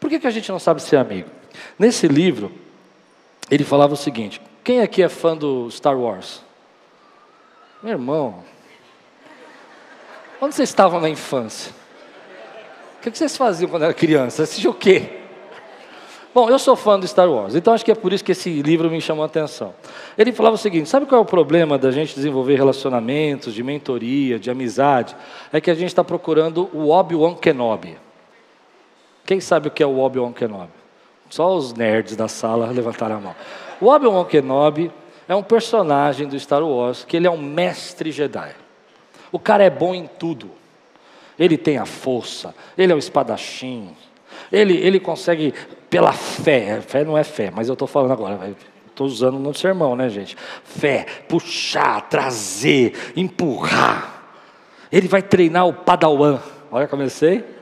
[0.00, 1.28] Por que, que a gente não sabe ser amigo?
[1.78, 2.50] Nesse livro,
[3.50, 6.42] ele falava o seguinte: quem aqui é fã do Star Wars?
[7.82, 8.42] Meu irmão,
[10.40, 11.70] onde vocês estavam na infância?
[12.98, 14.42] O que vocês faziam quando era criança?
[14.42, 15.25] Assistia o quê?
[16.36, 18.60] Bom, eu sou fã do Star Wars, então acho que é por isso que esse
[18.60, 19.72] livro me chamou a atenção.
[20.18, 24.38] Ele falava o seguinte: sabe qual é o problema da gente desenvolver relacionamentos, de mentoria,
[24.38, 25.16] de amizade?
[25.50, 27.96] É que a gente está procurando o Obi-Wan Kenobi.
[29.24, 30.68] Quem sabe o que é o Obi-Wan Kenobi?
[31.30, 33.34] Só os nerds da sala levantaram a mão.
[33.80, 34.92] O Obi-Wan Kenobi
[35.26, 38.54] é um personagem do Star Wars que ele é um mestre Jedi.
[39.32, 40.50] O cara é bom em tudo.
[41.38, 43.96] Ele tem a força, ele é o espadachim,
[44.50, 45.54] ele, ele consegue,
[45.88, 48.54] pela fé, fé não é fé, mas eu estou falando agora,
[48.88, 50.36] estou usando no sermão, né, gente?
[50.64, 54.22] Fé, puxar, trazer, empurrar.
[54.90, 56.40] Ele vai treinar o Padawan.
[56.70, 57.56] Olha, comecei.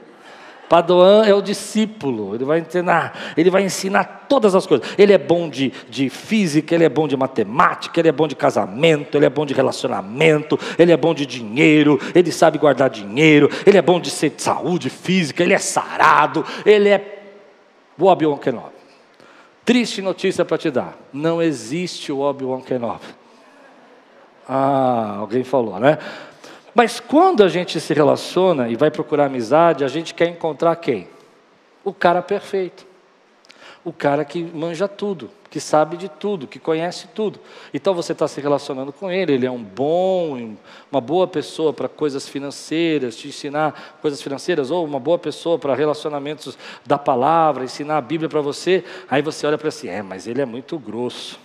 [0.68, 4.87] Padoan é o discípulo, ele vai ensinar, ele vai ensinar todas as coisas.
[4.96, 8.34] Ele é bom de, de física, ele é bom de matemática, ele é bom de
[8.34, 13.48] casamento, ele é bom de relacionamento, ele é bom de dinheiro, ele sabe guardar dinheiro,
[13.66, 16.98] ele é bom de saúde física, ele é sarado, ele é
[17.98, 18.74] o Obi-Wan Kenobi.
[19.64, 23.04] Triste notícia para te dar: não existe o Obi-Wan Kenobi.
[24.48, 25.98] Ah, alguém falou, né?
[26.74, 31.09] Mas quando a gente se relaciona e vai procurar amizade, a gente quer encontrar quem?
[31.85, 32.85] O cara perfeito.
[33.85, 37.38] O cara que manja tudo, que sabe de tudo, que conhece tudo.
[37.72, 40.56] Então você está se relacionando com ele, ele é um bom,
[40.90, 45.72] uma boa pessoa para coisas financeiras, te ensinar coisas financeiras, ou uma boa pessoa para
[45.72, 48.82] relacionamentos da palavra, ensinar a Bíblia para você.
[49.08, 51.38] Aí você olha para si, é, mas ele é muito grosso.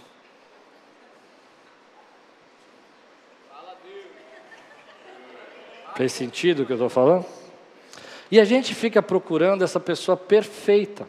[5.96, 7.28] Fez sentido o que eu estou falando?
[8.32, 11.08] E a gente fica procurando essa pessoa perfeita.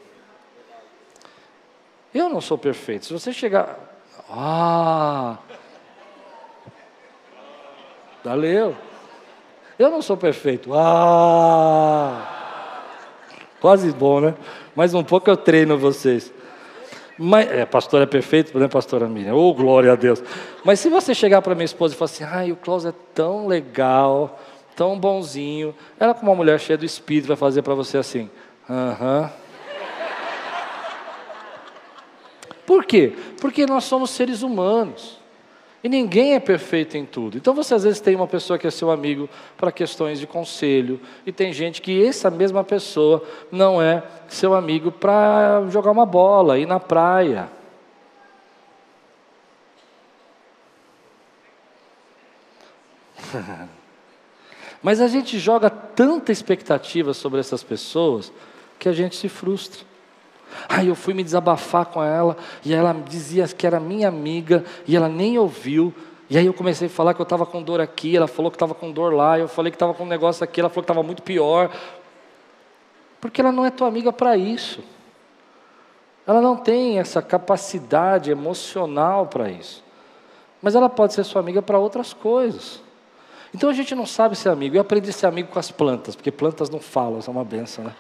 [2.15, 3.07] Eu não sou perfeito.
[3.07, 3.79] Se você chegar.
[4.29, 5.39] Ah!
[8.25, 8.77] Valeu.
[9.79, 10.73] Eu não sou perfeito.
[10.75, 12.27] Ah!
[13.61, 14.35] Quase bom, né?
[14.75, 16.33] Mais um pouco eu treino vocês.
[17.19, 19.35] Mas, é, pastor é perfeito, né, pastora Miriam?
[19.35, 20.23] Oh, glória a Deus.
[20.65, 23.47] Mas se você chegar para minha esposa e falar assim, ai, o Klaus é tão
[23.47, 24.41] legal,
[24.75, 25.75] tão bonzinho.
[25.99, 28.31] Ela, como uma mulher cheia do espírito, vai fazer para você assim:
[28.69, 29.31] aham.
[32.71, 33.13] Por quê?
[33.41, 35.19] Porque nós somos seres humanos.
[35.83, 37.37] E ninguém é perfeito em tudo.
[37.37, 41.01] Então você às vezes tem uma pessoa que é seu amigo para questões de conselho,
[41.27, 46.61] e tem gente que essa mesma pessoa não é seu amigo para jogar uma bola,
[46.61, 47.51] ir na praia.
[54.81, 58.33] Mas a gente joga tanta expectativa sobre essas pessoas
[58.79, 59.90] que a gente se frustra.
[60.69, 64.97] Aí eu fui me desabafar com ela e ela dizia que era minha amiga e
[64.97, 65.95] ela nem ouviu.
[66.29, 68.57] E aí eu comecei a falar que eu estava com dor aqui, ela falou que
[68.57, 70.91] estava com dor lá, eu falei que estava com um negócio aqui, ela falou que
[70.91, 71.71] estava muito pior.
[73.21, 74.81] Porque ela não é tua amiga para isso.
[76.27, 79.83] Ela não tem essa capacidade emocional para isso.
[80.63, 82.81] Mas ela pode ser sua amiga para outras coisas.
[83.55, 84.77] Então a gente não sabe ser amigo.
[84.77, 87.45] Eu aprendi a ser amigo com as plantas, porque plantas não falam, isso é uma
[87.45, 87.95] benção, né?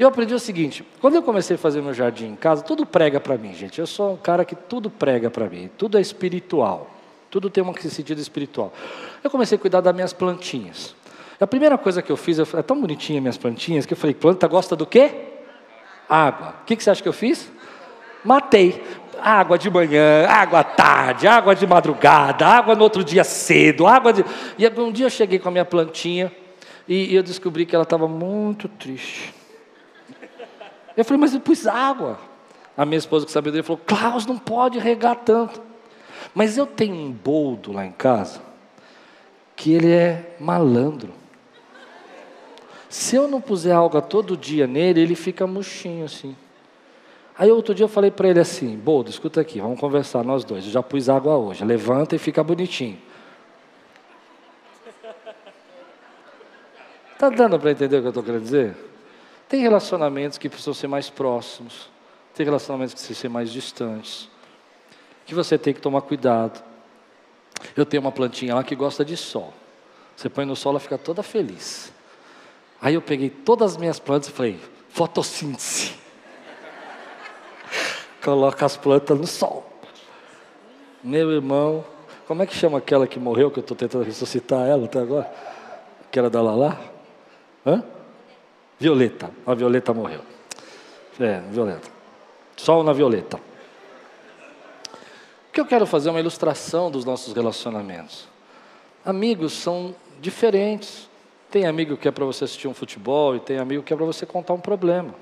[0.00, 3.20] Eu aprendi o seguinte: quando eu comecei a fazer meu jardim em casa, tudo prega
[3.20, 3.78] para mim, gente.
[3.78, 6.88] Eu sou um cara que tudo prega para mim, tudo é espiritual,
[7.30, 8.72] tudo tem um sentido espiritual.
[9.22, 10.94] Eu comecei a cuidar das minhas plantinhas.
[11.38, 14.14] A primeira coisa que eu fiz, eu, é tão bonitinha minhas plantinhas, que eu falei:
[14.14, 15.12] planta gosta do quê?
[16.08, 16.54] Água.
[16.62, 17.52] O que, que você acha que eu fiz?
[18.24, 18.82] Matei
[19.22, 24.14] água de manhã, água à tarde, água de madrugada, água no outro dia cedo, água
[24.14, 24.24] de.
[24.58, 26.32] E um dia eu cheguei com a minha plantinha
[26.88, 29.39] e, eu descobri que ela estava muito triste.
[31.00, 32.18] Eu falei, mas eu pus água.
[32.76, 35.60] A minha esposa que dele falou, Klaus, não pode regar tanto.
[36.34, 38.40] Mas eu tenho um boldo lá em casa
[39.56, 41.12] que ele é malandro.
[42.88, 46.36] Se eu não puser alga todo dia nele, ele fica murchinho assim.
[47.38, 50.64] Aí outro dia eu falei para ele assim: Boldo, escuta aqui, vamos conversar nós dois.
[50.64, 52.98] Eu já pus água hoje, levanta e fica bonitinho.
[57.18, 58.89] Tá dando para entender o que eu estou querendo dizer?
[59.50, 61.90] Tem relacionamentos que precisam ser mais próximos,
[62.32, 64.28] tem relacionamentos que precisam ser mais distantes,
[65.26, 66.62] que você tem que tomar cuidado.
[67.76, 69.52] Eu tenho uma plantinha lá que gosta de sol.
[70.16, 71.92] Você põe no sol, ela fica toda feliz.
[72.80, 75.94] Aí eu peguei todas as minhas plantas e falei, fotossíntese.
[78.22, 79.68] Coloca as plantas no sol.
[81.02, 81.84] Meu irmão,
[82.28, 85.28] como é que chama aquela que morreu, que eu estou tentando ressuscitar ela até agora?
[86.08, 86.80] Que era da Lala?
[87.66, 87.82] Hã?
[88.80, 89.30] Violeta.
[89.46, 90.22] A Violeta morreu.
[91.20, 91.86] É, Violeta.
[92.56, 93.36] Sol na Violeta.
[93.36, 98.26] O que eu quero fazer é uma ilustração dos nossos relacionamentos.
[99.04, 101.10] Amigos são diferentes.
[101.50, 104.06] Tem amigo que é para você assistir um futebol e tem amigo que é para
[104.06, 105.14] você contar um problema.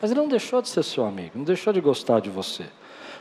[0.00, 2.64] Mas ele não deixou de ser seu amigo, não deixou de gostar de você.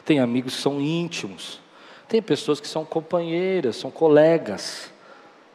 [0.03, 1.59] Tem amigos que são íntimos.
[2.07, 4.91] Tem pessoas que são companheiras, são colegas.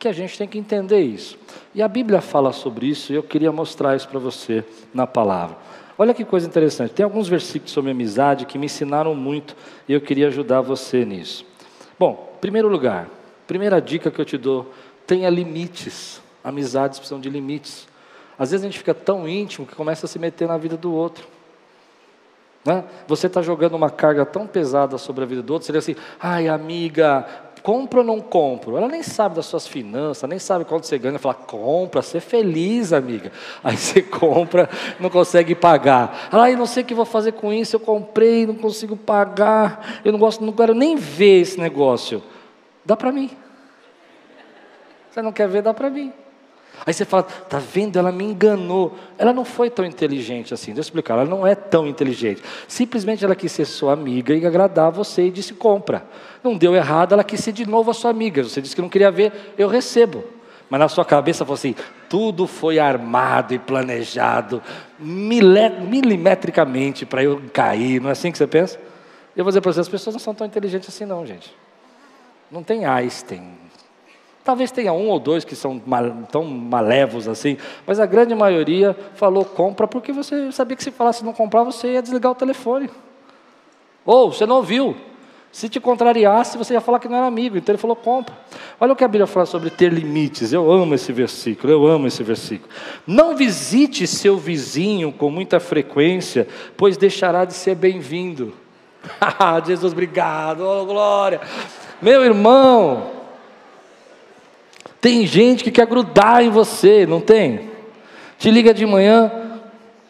[0.03, 1.39] Que a gente tem que entender isso.
[1.73, 5.57] E a Bíblia fala sobre isso e eu queria mostrar isso para você na palavra.
[5.97, 6.93] Olha que coisa interessante.
[6.93, 9.55] Tem alguns versículos sobre amizade que me ensinaram muito
[9.89, 11.47] e eu queria ajudar você nisso.
[11.97, 13.09] Bom, primeiro lugar,
[13.47, 14.73] primeira dica que eu te dou
[15.07, 16.21] tenha limites.
[16.43, 17.87] Amizades precisam de limites.
[18.37, 20.93] Às vezes a gente fica tão íntimo que começa a se meter na vida do
[20.93, 21.29] outro.
[22.65, 22.83] Né?
[23.07, 26.49] Você está jogando uma carga tão pesada sobre a vida do outro, seria assim, ai
[26.49, 27.25] amiga,
[27.63, 28.77] compro ou não compro?
[28.77, 31.19] Ela nem sabe das suas finanças, nem sabe quanto você ganha.
[31.19, 33.33] Fala, compra, ser feliz, amiga.
[33.63, 36.29] Aí você compra, não consegue pagar.
[36.33, 40.13] Ai, não sei o que vou fazer com isso, eu comprei, não consigo pagar, eu
[40.13, 42.23] não gosto, não quero nem ver esse negócio.
[42.85, 43.31] Dá para mim.
[45.11, 46.13] Você não quer ver, dá para mim.
[46.85, 47.99] Aí você fala, tá vendo?
[47.99, 48.95] Ela me enganou.
[49.17, 50.73] Ela não foi tão inteligente assim.
[50.73, 51.15] Deixa eu explicar.
[51.15, 52.43] Ela não é tão inteligente.
[52.67, 56.05] Simplesmente ela quis ser sua amiga e agradar você e disse compra.
[56.43, 57.13] Não deu errado.
[57.13, 58.43] Ela quis ser de novo a sua amiga.
[58.43, 60.25] Você disse que não queria ver, eu recebo.
[60.69, 61.75] Mas na sua cabeça falou assim:
[62.09, 64.63] tudo foi armado e planejado
[64.99, 68.01] milimetricamente para eu cair.
[68.01, 68.81] Não é assim que você pensa?
[69.37, 71.55] Eu vou dizer para você: as pessoas não são tão inteligentes assim, não, gente.
[72.51, 73.62] Não tem Einstein,
[74.45, 78.97] Talvez tenha um ou dois que são mal, tão malévolos assim, mas a grande maioria
[79.15, 82.91] falou compra porque você sabia que se falasse não comprar, você ia desligar o telefone.
[84.05, 84.97] Ou você não ouviu.
[85.53, 87.59] Se te contrariasse, você ia falar que não era amigo.
[87.59, 88.35] Então ele falou compra.
[88.81, 90.51] Olha o que a Bíblia fala sobre ter limites.
[90.53, 92.71] Eu amo esse versículo, eu amo esse versículo.
[93.07, 98.55] Não visite seu vizinho com muita frequência, pois deixará de ser bem-vindo.
[99.67, 101.41] Jesus, obrigado, oh, glória.
[102.01, 103.22] Meu irmão,
[105.03, 107.73] tem gente que quer grudar em você, não tem?
[108.39, 109.33] Te liga de manhã,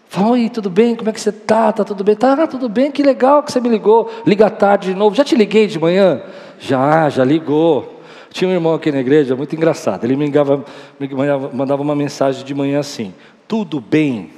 [0.06, 0.94] fala, oi, tudo bem?
[0.94, 1.72] Como é que você tá?
[1.72, 2.14] Tá tudo bem?
[2.14, 4.12] Tá, tudo bem, que legal que você me ligou.
[4.26, 5.16] Liga tarde de novo.
[5.16, 6.20] Já te liguei de manhã?
[6.60, 8.02] Já, já ligou.
[8.30, 10.04] Tinha um irmão aqui na igreja, muito engraçado.
[10.04, 10.62] Ele me, ligava,
[11.00, 11.08] me
[11.54, 13.14] mandava uma mensagem de manhã assim:
[13.48, 14.30] tudo bem.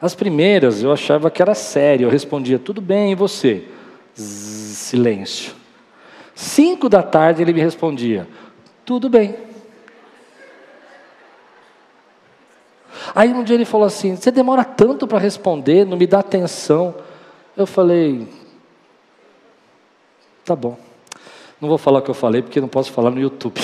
[0.00, 3.64] As primeiras eu achava que era sério, eu respondia: tudo bem, e você?
[4.16, 5.54] Zzz, silêncio.
[6.36, 8.28] Cinco da tarde ele me respondia:
[8.90, 9.36] tudo bem.
[13.14, 16.96] Aí um dia ele falou assim: Você demora tanto para responder, não me dá atenção.
[17.56, 18.26] Eu falei:
[20.44, 20.76] Tá bom.
[21.60, 23.60] Não vou falar o que eu falei, porque não posso falar no YouTube.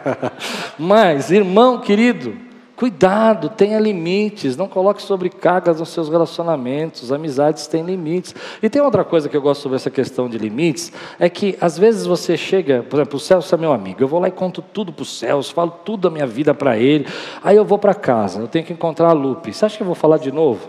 [0.78, 2.34] Mas, irmão querido,
[2.76, 8.34] Cuidado, tenha limites, não coloque sobrecargas nos seus relacionamentos, amizades têm limites.
[8.60, 11.78] E tem outra coisa que eu gosto sobre essa questão de limites, é que às
[11.78, 14.60] vezes você chega, por exemplo, o Celso é meu amigo, eu vou lá e conto
[14.60, 17.06] tudo para o Celso, falo tudo da minha vida para ele,
[17.44, 19.52] aí eu vou para casa, eu tenho que encontrar a Lupe.
[19.52, 20.68] Você acha que eu vou falar de novo?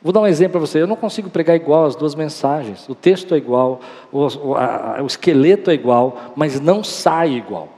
[0.00, 2.94] Vou dar um exemplo para você, eu não consigo pregar igual as duas mensagens, o
[2.94, 3.80] texto é igual,
[4.12, 7.75] o, o, a, o esqueleto é igual, mas não sai igual.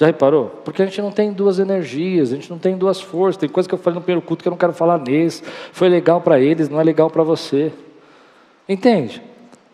[0.00, 0.46] Já reparou?
[0.64, 3.36] Porque a gente não tem duas energias, a gente não tem duas forças.
[3.36, 5.42] Tem coisa que eu falei no primeiro culto que eu não quero falar nesse.
[5.72, 7.70] Foi legal para eles, não é legal para você.
[8.66, 9.22] Entende?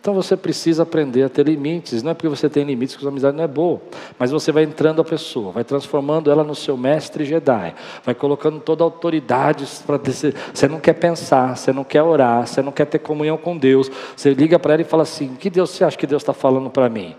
[0.00, 2.02] Então você precisa aprender a ter limites.
[2.02, 3.80] Não é porque você tem limites que sua amizade não é boa.
[4.18, 7.72] Mas você vai entrando a pessoa, vai transformando ela no seu mestre Jedi.
[8.02, 9.96] Vai colocando toda a autoridade para
[10.52, 13.88] Você não quer pensar, você não quer orar, você não quer ter comunhão com Deus.
[14.16, 16.68] Você liga para ela e fala assim: Que Deus você acha que Deus está falando
[16.68, 17.14] para mim?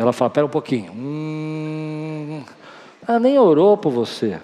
[0.00, 0.90] Ela fala: Pera um pouquinho.
[0.92, 2.42] Hum,
[3.06, 4.40] ela nem orou por você.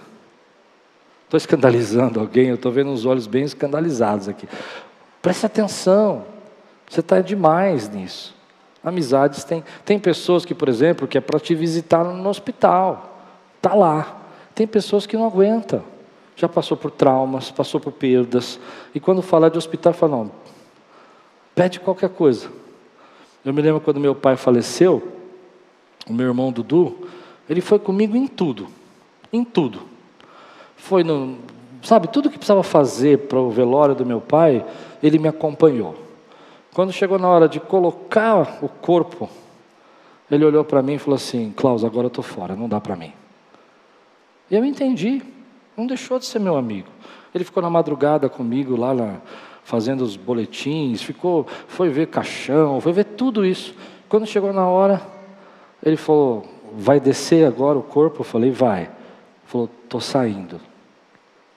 [1.25, 4.47] Estou escandalizando alguém, eu estou vendo uns olhos bem escandalizados aqui.
[5.23, 6.27] Preste atenção,
[6.87, 8.37] você está demais nisso.
[8.85, 9.65] Amizades tem.
[9.83, 13.19] Tem pessoas que, por exemplo, que é para te visitar no hospital.
[13.57, 14.15] Está lá.
[14.55, 15.83] Tem pessoas que não aguentam.
[16.37, 18.61] Já passou por traumas, passou por perdas.
[18.95, 20.31] E quando fala de hospital, fala, não,
[21.55, 22.51] pede qualquer coisa.
[23.43, 25.16] Eu me lembro quando meu pai faleceu,
[26.09, 27.09] o meu irmão Dudu,
[27.49, 28.69] ele foi comigo em tudo.
[29.33, 29.83] Em tudo.
[30.77, 31.39] Foi no.
[31.83, 34.65] Sabe, tudo que precisava fazer para o velório do meu pai,
[35.03, 35.95] ele me acompanhou.
[36.75, 39.29] Quando chegou na hora de colocar o corpo,
[40.31, 42.97] ele olhou para mim e falou assim: Klaus, agora eu estou fora, não dá para
[42.97, 43.13] mim.
[44.51, 45.23] E eu entendi,
[45.77, 46.89] não deixou de ser meu amigo.
[47.35, 49.21] Ele ficou na madrugada comigo lá
[49.63, 53.75] fazendo os boletins, ficou, foi ver caixão, foi ver tudo isso.
[54.09, 55.03] Quando chegou na hora,
[55.83, 58.21] ele falou: Vai descer agora o corpo?
[58.21, 58.83] Eu falei: Vai.
[58.83, 58.91] Ele
[59.47, 60.57] falou: Estou saindo.
[60.57, 60.61] Eu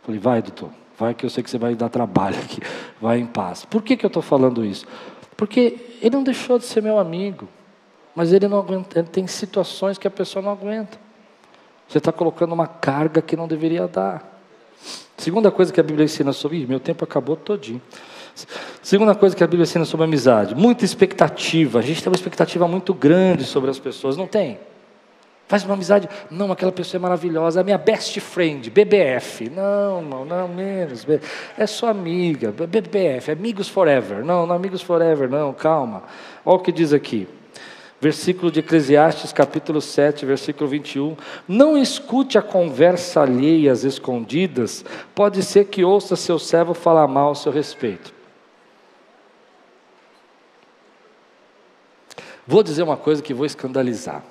[0.03, 0.69] falei: Vai, doutor.
[0.97, 2.61] Vai que eu sei que você vai dar trabalho aqui.
[2.99, 3.63] Vai em paz.
[3.63, 4.85] Por que, que eu estou falando isso?
[5.37, 7.47] Porque ele não deixou de ser meu amigo.
[8.13, 8.99] Mas ele não aguenta.
[8.99, 10.97] Ele tem situações que a pessoa não aguenta.
[11.87, 14.41] Você está colocando uma carga que não deveria dar.
[15.15, 16.65] Segunda coisa que a Bíblia ensina sobre.
[16.67, 17.81] Meu tempo acabou todinho.
[18.81, 20.55] Segunda coisa que a Bíblia ensina sobre amizade.
[20.55, 21.79] Muita expectativa.
[21.79, 24.57] A gente tem uma expectativa muito grande sobre as pessoas, não tem?
[25.49, 26.07] Faz uma amizade.
[26.29, 27.59] Não, aquela pessoa é maravilhosa.
[27.59, 29.49] É minha best friend, BBF.
[29.49, 31.05] Não, não, não, menos.
[31.57, 34.23] É sua amiga, BBF, amigos forever.
[34.23, 36.03] Não, não, amigos forever, não, calma.
[36.45, 37.27] Olha o que diz aqui.
[37.99, 41.17] Versículo de Eclesiastes, capítulo 7, versículo 21.
[41.47, 47.31] Não escute a conversa alheia às escondidas, pode ser que ouça seu servo falar mal
[47.31, 48.18] a seu respeito.
[52.49, 54.23] Vou dizer uma coisa que vou escandalizar.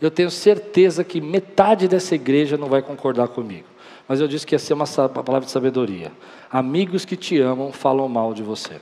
[0.00, 3.66] Eu tenho certeza que metade dessa igreja não vai concordar comigo.
[4.06, 6.12] Mas eu disse que ia ser uma palavra de sabedoria.
[6.48, 8.80] Amigos que te amam falam mal de você.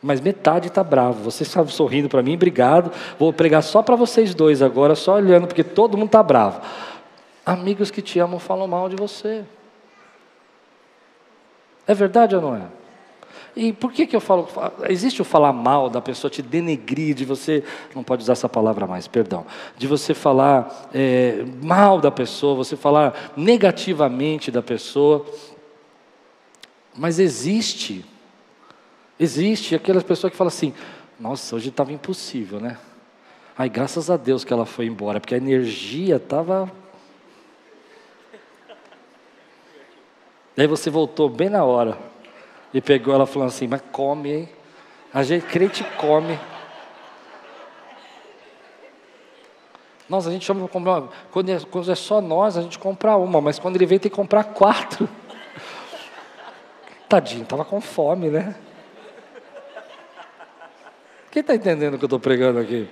[0.00, 1.24] Mas metade está bravo.
[1.24, 2.92] Você está sorrindo para mim, obrigado.
[3.18, 6.60] Vou pregar só para vocês dois agora, só olhando, porque todo mundo está bravo.
[7.44, 9.44] Amigos que te amam falam mal de você.
[11.88, 12.75] É verdade ou não é?
[13.56, 14.46] E por que, que eu falo?
[14.86, 17.64] Existe o falar mal da pessoa, te denegrir, de você.
[17.94, 19.46] Não pode usar essa palavra mais, perdão.
[19.78, 25.24] De você falar é, mal da pessoa, você falar negativamente da pessoa.
[26.94, 28.04] Mas existe.
[29.18, 30.74] Existe aquelas pessoas que falam assim:
[31.18, 32.76] nossa, hoje estava impossível, né?
[33.56, 36.70] Ai, graças a Deus que ela foi embora, porque a energia estava.
[40.54, 41.96] Aí você voltou bem na hora.
[42.76, 44.48] E pegou ela falando assim: Mas come, hein?
[45.10, 46.38] A gente crente come.
[50.06, 51.08] Nossa, a gente chama comprar uma.
[51.30, 54.10] Quando é, quando é só nós, a gente compra uma, mas quando ele vem, tem
[54.10, 55.08] que comprar quatro.
[57.08, 58.54] Tadinho, estava com fome, né?
[61.30, 62.86] Quem está entendendo o que eu estou pregando aqui?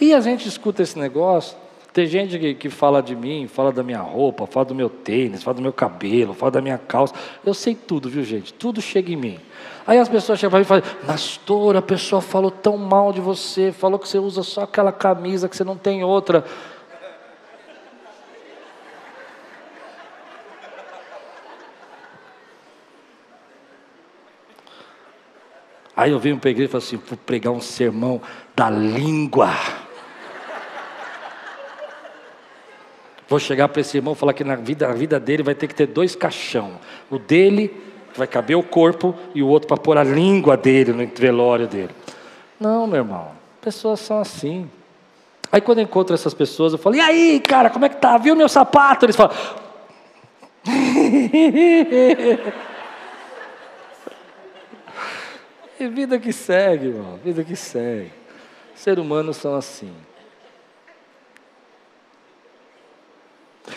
[0.00, 1.58] E a gente escuta esse negócio,
[1.92, 5.42] tem gente que, que fala de mim, fala da minha roupa, fala do meu tênis,
[5.42, 7.14] fala do meu cabelo, fala da minha calça.
[7.44, 8.54] Eu sei tudo, viu gente?
[8.54, 9.38] Tudo chega em mim.
[9.86, 13.20] Aí as pessoas chegam para mim e falam, pastor, a pessoa falou tão mal de
[13.20, 16.44] você, falou que você usa só aquela camisa, que você não tem outra.
[25.94, 28.18] Aí eu venho para a igreja e falo assim, vou pregar um sermão
[28.56, 29.50] da língua.
[33.32, 35.66] Vou chegar para esse irmão e falar que na vida, a vida dele vai ter
[35.66, 36.72] que ter dois caixão.
[37.10, 37.74] O dele
[38.14, 41.88] vai caber o corpo e o outro para pôr a língua dele no velório dele.
[42.60, 43.28] Não, meu irmão.
[43.62, 44.70] Pessoas são assim.
[45.50, 48.18] Aí quando eu encontro essas pessoas, eu falo, e aí, cara, como é que tá?
[48.18, 49.06] Viu meu sapato?
[49.06, 49.34] Eles falam.
[55.80, 57.18] e vida que segue, irmão.
[57.24, 58.12] Vida que segue.
[58.74, 59.90] Seres humanos são assim.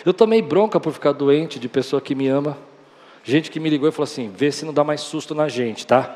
[0.04, 2.58] Eu tomei bronca por ficar doente de pessoa que me ama.
[3.24, 5.86] Gente que me ligou e falou assim: vê se não dá mais susto na gente,
[5.86, 6.14] tá?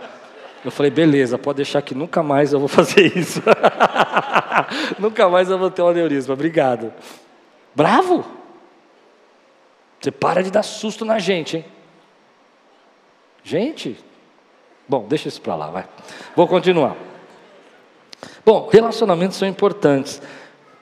[0.64, 3.42] Eu falei: beleza, pode deixar que nunca mais eu vou fazer isso.
[4.98, 6.92] nunca mais eu vou ter um aneurisma, obrigado.
[7.74, 8.24] Bravo!
[10.00, 11.64] Você para de dar susto na gente, hein?
[13.42, 13.98] Gente,
[14.88, 15.88] bom, deixa isso para lá, vai.
[16.36, 16.96] Vou continuar.
[18.44, 20.22] Bom, relacionamentos são importantes.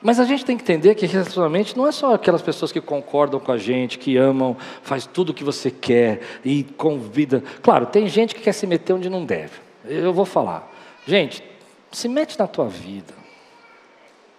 [0.00, 3.40] Mas a gente tem que entender que relacionamento não é só aquelas pessoas que concordam
[3.40, 7.42] com a gente, que amam, faz tudo o que você quer e convida.
[7.62, 9.54] Claro, tem gente que quer se meter onde não deve.
[9.84, 10.70] Eu vou falar.
[11.04, 11.42] Gente,
[11.90, 13.12] se mete na tua vida.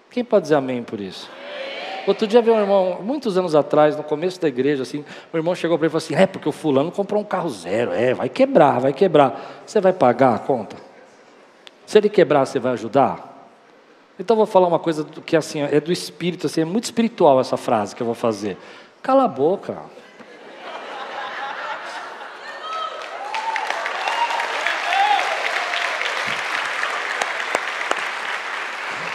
[0.10, 1.30] Quem pode dizer amém por isso?
[2.08, 5.54] Outro dia veio um irmão, muitos anos atrás, no começo da igreja, assim, o irmão
[5.54, 8.14] chegou para ele e falou assim: É, porque o fulano comprou um carro zero, é,
[8.14, 9.64] vai quebrar, vai quebrar.
[9.66, 10.78] Você vai pagar a conta?
[11.86, 13.39] Se ele quebrar, você vai ajudar?
[14.20, 17.56] Então vou falar uma coisa que assim, é do espírito, assim, é muito espiritual essa
[17.56, 18.58] frase que eu vou fazer.
[19.02, 19.78] Cala a boca.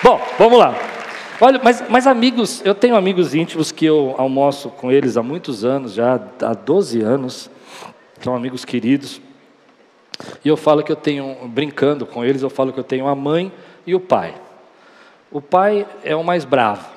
[0.03, 0.75] Bom, vamos lá.
[1.39, 5.67] Olha, mas, mas amigos, eu tenho amigos íntimos que eu almoço com eles há muitos
[5.67, 7.51] anos, já há 12 anos,
[8.23, 9.21] são amigos queridos.
[10.43, 13.15] E eu falo que eu tenho, brincando com eles, eu falo que eu tenho a
[13.15, 13.53] mãe
[13.87, 14.35] e o pai.
[15.35, 16.89] O pai é o mais bravo.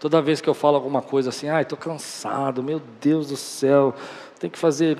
[0.00, 3.94] Toda vez que eu falo alguma coisa assim, ai, estou cansado, meu Deus do céu,
[4.40, 4.96] tem que fazer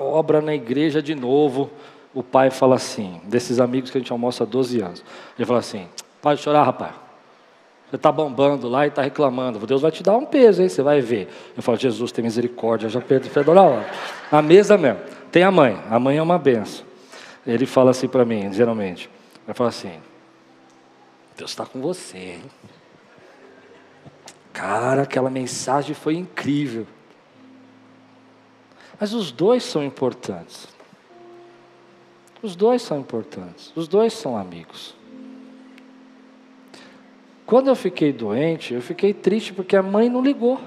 [0.00, 1.70] obra na igreja de novo.
[2.14, 5.04] O pai fala assim, desses amigos que a gente almoça há 12 anos.
[5.36, 5.86] Ele fala assim,
[6.26, 6.92] Pode chorar, rapaz.
[7.88, 9.64] Você está bombando lá e está reclamando.
[9.64, 10.68] Deus vai te dar um peso, hein?
[10.68, 11.28] Você vai ver.
[11.56, 12.88] Eu falo, Jesus, tem misericórdia.
[12.88, 13.80] Já perdi federal.
[14.32, 14.98] A mesa mesmo.
[15.30, 15.78] Tem a mãe.
[15.88, 16.84] A mãe é uma benção.
[17.46, 19.08] Ele fala assim para mim, geralmente.
[19.46, 19.92] Ele fala assim:
[21.36, 22.42] Deus está com você, hein?
[24.52, 26.86] Cara, aquela mensagem foi incrível.
[28.98, 30.68] Mas os dois são importantes.
[32.42, 33.70] Os dois são importantes.
[33.76, 34.96] Os dois são amigos.
[37.44, 40.58] Quando eu fiquei doente, eu fiquei triste porque a mãe não ligou.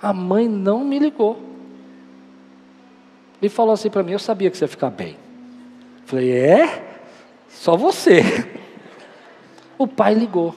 [0.00, 1.42] A mãe não me ligou.
[3.40, 5.16] E falou assim para mim: Eu sabia que você ia ficar bem.
[6.06, 7.00] Falei: É?
[7.48, 8.22] Só você.
[9.82, 10.54] O pai ligou.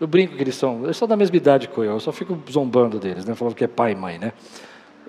[0.00, 2.38] Eu brinco que eles são, eles são da mesma idade que eu, eu só fico
[2.48, 3.34] zombando deles, né?
[3.34, 4.32] Falando que é pai e mãe, né?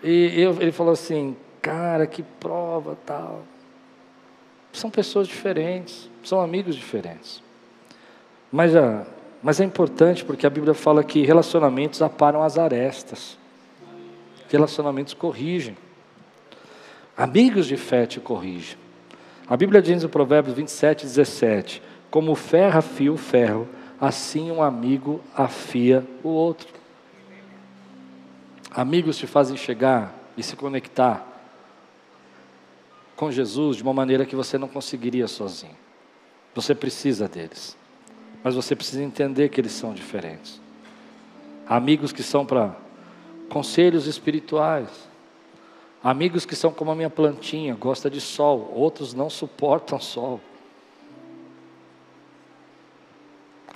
[0.04, 3.44] E eu, ele falou assim: Cara, que prova tal.
[4.74, 7.44] São pessoas diferentes, são amigos diferentes.
[8.52, 8.72] Mas,
[9.44, 13.38] mas é importante porque a Bíblia fala que relacionamentos aparam as arestas,
[14.50, 15.78] relacionamentos corrigem.
[17.16, 18.76] Amigos de fé te corrigem.
[19.48, 23.68] A Bíblia diz no Provérbios 27, 17: Como ferro afia o ferro,
[24.00, 26.68] assim um amigo afia o outro.
[28.72, 31.26] Amigos te fazem chegar e se conectar
[33.16, 35.76] com Jesus de uma maneira que você não conseguiria sozinho.
[36.54, 37.76] Você precisa deles
[38.48, 40.62] mas você precisa entender que eles são diferentes.
[41.68, 42.76] Amigos que são para
[43.50, 44.88] conselhos espirituais.
[46.04, 50.40] Amigos que são como a minha plantinha, gosta de sol, outros não suportam sol.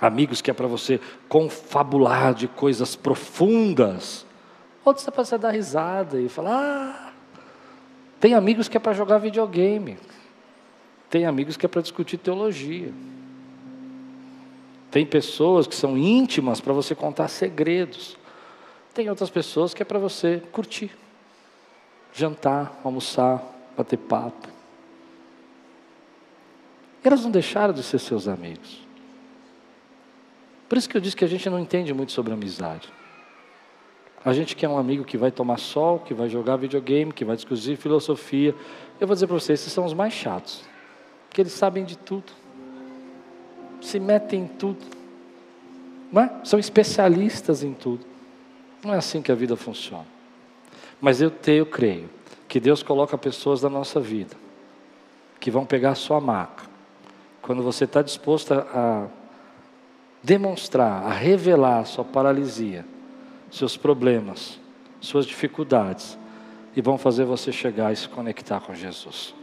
[0.02, 4.26] Amigos que é para você confabular de coisas profundas.
[4.84, 6.58] Outros é para você dar risada e falar.
[7.06, 7.12] Ah.
[8.18, 9.96] Tem amigos que é para jogar videogame.
[11.08, 12.92] Tem amigos que é para discutir teologia.
[14.90, 18.18] Tem pessoas que são íntimas para você contar segredos.
[18.92, 20.90] Tem outras pessoas que é para você curtir,
[22.12, 23.40] jantar, almoçar,
[23.76, 24.48] bater papo.
[27.04, 28.82] Elas não deixaram de ser seus amigos.
[30.72, 32.88] Por isso que eu disse que a gente não entende muito sobre amizade.
[34.24, 37.36] A gente quer um amigo que vai tomar sol, que vai jogar videogame, que vai
[37.36, 38.54] discutir filosofia.
[38.98, 40.64] Eu vou dizer para vocês, esses são os mais chatos.
[41.28, 42.32] Porque eles sabem de tudo
[43.82, 44.82] se metem em tudo.
[46.10, 46.40] Não é?
[46.42, 48.06] São especialistas em tudo.
[48.82, 50.06] Não é assim que a vida funciona.
[51.02, 52.08] Mas eu, tenho, eu creio
[52.48, 54.34] que Deus coloca pessoas na nossa vida
[55.38, 56.64] que vão pegar a sua maca.
[57.42, 59.21] Quando você está disposto a, a
[60.22, 62.84] demonstrar, a revelar sua paralisia,
[63.50, 64.58] seus problemas,
[65.00, 66.18] suas dificuldades,
[66.74, 69.34] e vão fazer você chegar e se conectar com Jesus.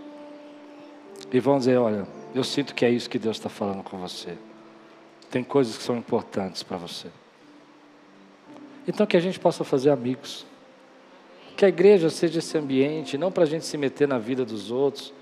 [1.31, 4.37] E vão dizer: olha, eu sinto que é isso que Deus está falando com você.
[5.29, 7.07] Tem coisas que são importantes para você.
[8.87, 10.45] Então que a gente possa fazer amigos.
[11.55, 14.71] Que a igreja seja esse ambiente, não para a gente se meter na vida dos
[14.71, 15.13] outros,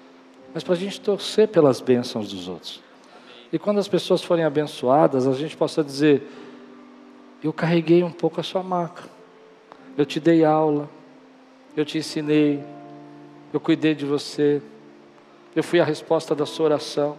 [0.54, 2.82] mas para a gente torcer pelas bênçãos dos outros.
[3.52, 6.28] E quando as pessoas forem abençoadas, a gente possa dizer:
[7.44, 9.04] Eu carreguei um pouco a sua marca,
[9.98, 10.90] eu te dei aula,
[11.76, 12.64] eu te ensinei,
[13.54, 14.62] eu cuidei de você,
[15.56, 17.18] eu fui a resposta da sua oração.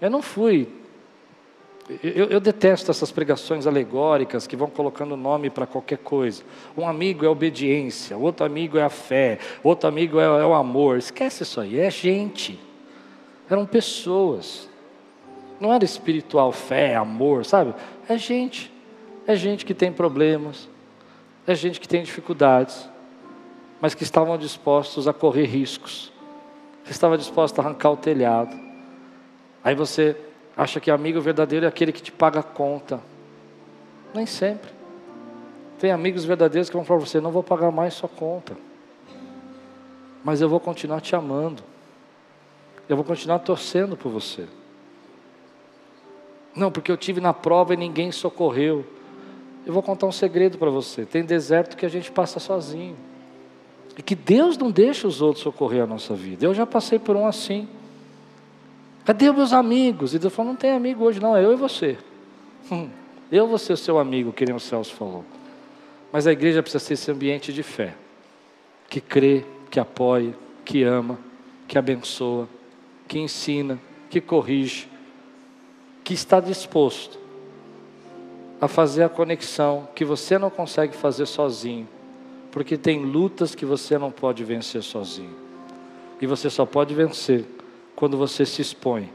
[0.00, 0.68] Eu não fui.
[2.02, 6.42] Eu, eu detesto essas pregações alegóricas que vão colocando nome para qualquer coisa.
[6.76, 10.98] Um amigo é obediência, outro amigo é a fé, outro amigo é, é o amor.
[10.98, 12.58] Esquece isso aí, é gente.
[13.48, 14.68] Eram pessoas.
[15.58, 17.74] Não era espiritual, fé, amor, sabe?
[18.08, 18.72] É gente.
[19.26, 20.68] É gente que tem problemas,
[21.46, 22.88] é gente que tem dificuldades,
[23.80, 26.12] mas que estavam dispostos a correr riscos
[26.86, 28.56] você estava disposto a arrancar o telhado.
[29.64, 30.16] Aí você
[30.56, 33.00] acha que amigo verdadeiro é aquele que te paga a conta.
[34.14, 34.70] Nem sempre.
[35.80, 38.56] Tem amigos verdadeiros que vão falar para você: não vou pagar mais sua conta,
[40.22, 41.64] mas eu vou continuar te amando,
[42.88, 44.46] eu vou continuar torcendo por você.
[46.56, 48.84] Não, porque eu tive na prova e ninguém socorreu.
[49.66, 51.04] Eu vou contar um segredo para você.
[51.04, 52.96] Tem deserto que a gente passa sozinho.
[53.98, 56.46] E que Deus não deixa os outros socorrer a nossa vida.
[56.46, 57.68] Eu já passei por um assim.
[59.04, 60.14] Cadê meus amigos?
[60.14, 61.98] E Deus falou: não tem amigo hoje, não, é eu e você.
[62.70, 62.88] Hum,
[63.30, 65.24] eu vou ser o seu amigo, que nem o Celso falou.
[66.12, 67.94] Mas a igreja precisa ser esse ambiente de fé,
[68.88, 70.34] que crê, que apoia,
[70.64, 71.18] que ama,
[71.68, 72.48] que abençoa,
[73.06, 73.78] que ensina,
[74.10, 74.88] que corrige,
[76.06, 77.18] que está disposto
[78.60, 81.88] a fazer a conexão que você não consegue fazer sozinho,
[82.52, 85.34] porque tem lutas que você não pode vencer sozinho.
[86.20, 87.44] E você só pode vencer
[87.96, 89.10] quando você se expõe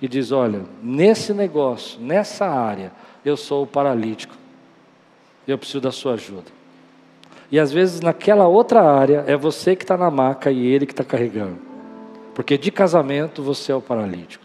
[0.00, 4.34] e diz: Olha, nesse negócio, nessa área, eu sou o paralítico,
[5.46, 6.50] eu preciso da sua ajuda.
[7.50, 10.94] E às vezes naquela outra área é você que está na maca e ele que
[10.94, 11.58] está carregando.
[12.34, 14.41] Porque de casamento você é o paralítico.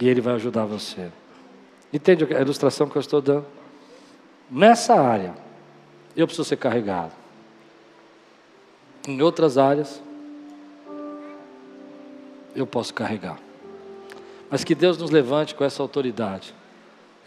[0.00, 1.10] E ele vai ajudar você.
[1.92, 3.46] Entende a ilustração que eu estou dando?
[4.50, 5.34] Nessa área,
[6.16, 7.12] eu preciso ser carregado.
[9.06, 10.02] Em outras áreas,
[12.54, 13.38] eu posso carregar.
[14.50, 16.54] Mas que Deus nos levante com essa autoridade.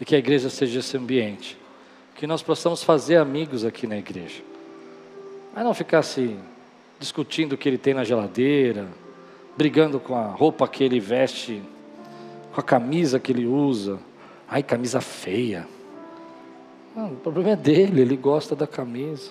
[0.00, 1.58] E que a igreja seja esse ambiente.
[2.14, 4.42] Que nós possamos fazer amigos aqui na igreja.
[5.54, 6.38] Mas não ficar assim,
[6.98, 8.88] discutindo o que ele tem na geladeira,
[9.56, 11.62] brigando com a roupa que ele veste,
[12.58, 14.00] com a camisa que ele usa.
[14.48, 15.68] Ai, camisa feia.
[16.96, 19.30] Não, o problema é dele, ele gosta da camisa.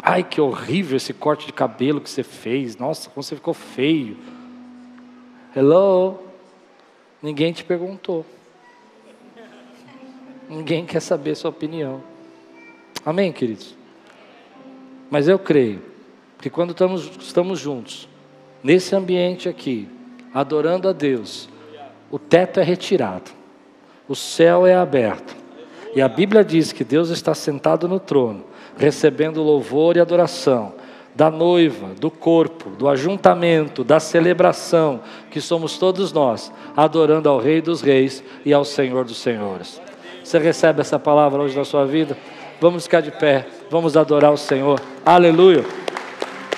[0.00, 2.76] Ai, que horrível esse corte de cabelo que você fez.
[2.76, 4.16] Nossa, como você ficou feio.
[5.54, 6.20] Hello?
[7.20, 8.24] Ninguém te perguntou.
[10.48, 12.04] Ninguém quer saber sua opinião.
[13.04, 13.74] Amém, queridos?
[15.10, 15.82] Mas eu creio
[16.40, 18.08] que quando estamos, estamos juntos,
[18.62, 19.88] nesse ambiente aqui,
[20.32, 21.48] adorando a Deus,
[22.16, 23.30] o teto é retirado,
[24.08, 25.36] o céu é aberto,
[25.94, 28.42] e a Bíblia diz que Deus está sentado no trono,
[28.78, 30.72] recebendo louvor e adoração
[31.14, 37.60] da noiva, do corpo, do ajuntamento, da celebração, que somos todos nós, adorando ao Rei
[37.60, 39.78] dos Reis e ao Senhor dos Senhores.
[40.24, 42.16] Você recebe essa palavra hoje na sua vida?
[42.58, 44.80] Vamos ficar de pé, vamos adorar o Senhor.
[45.04, 45.66] Aleluia.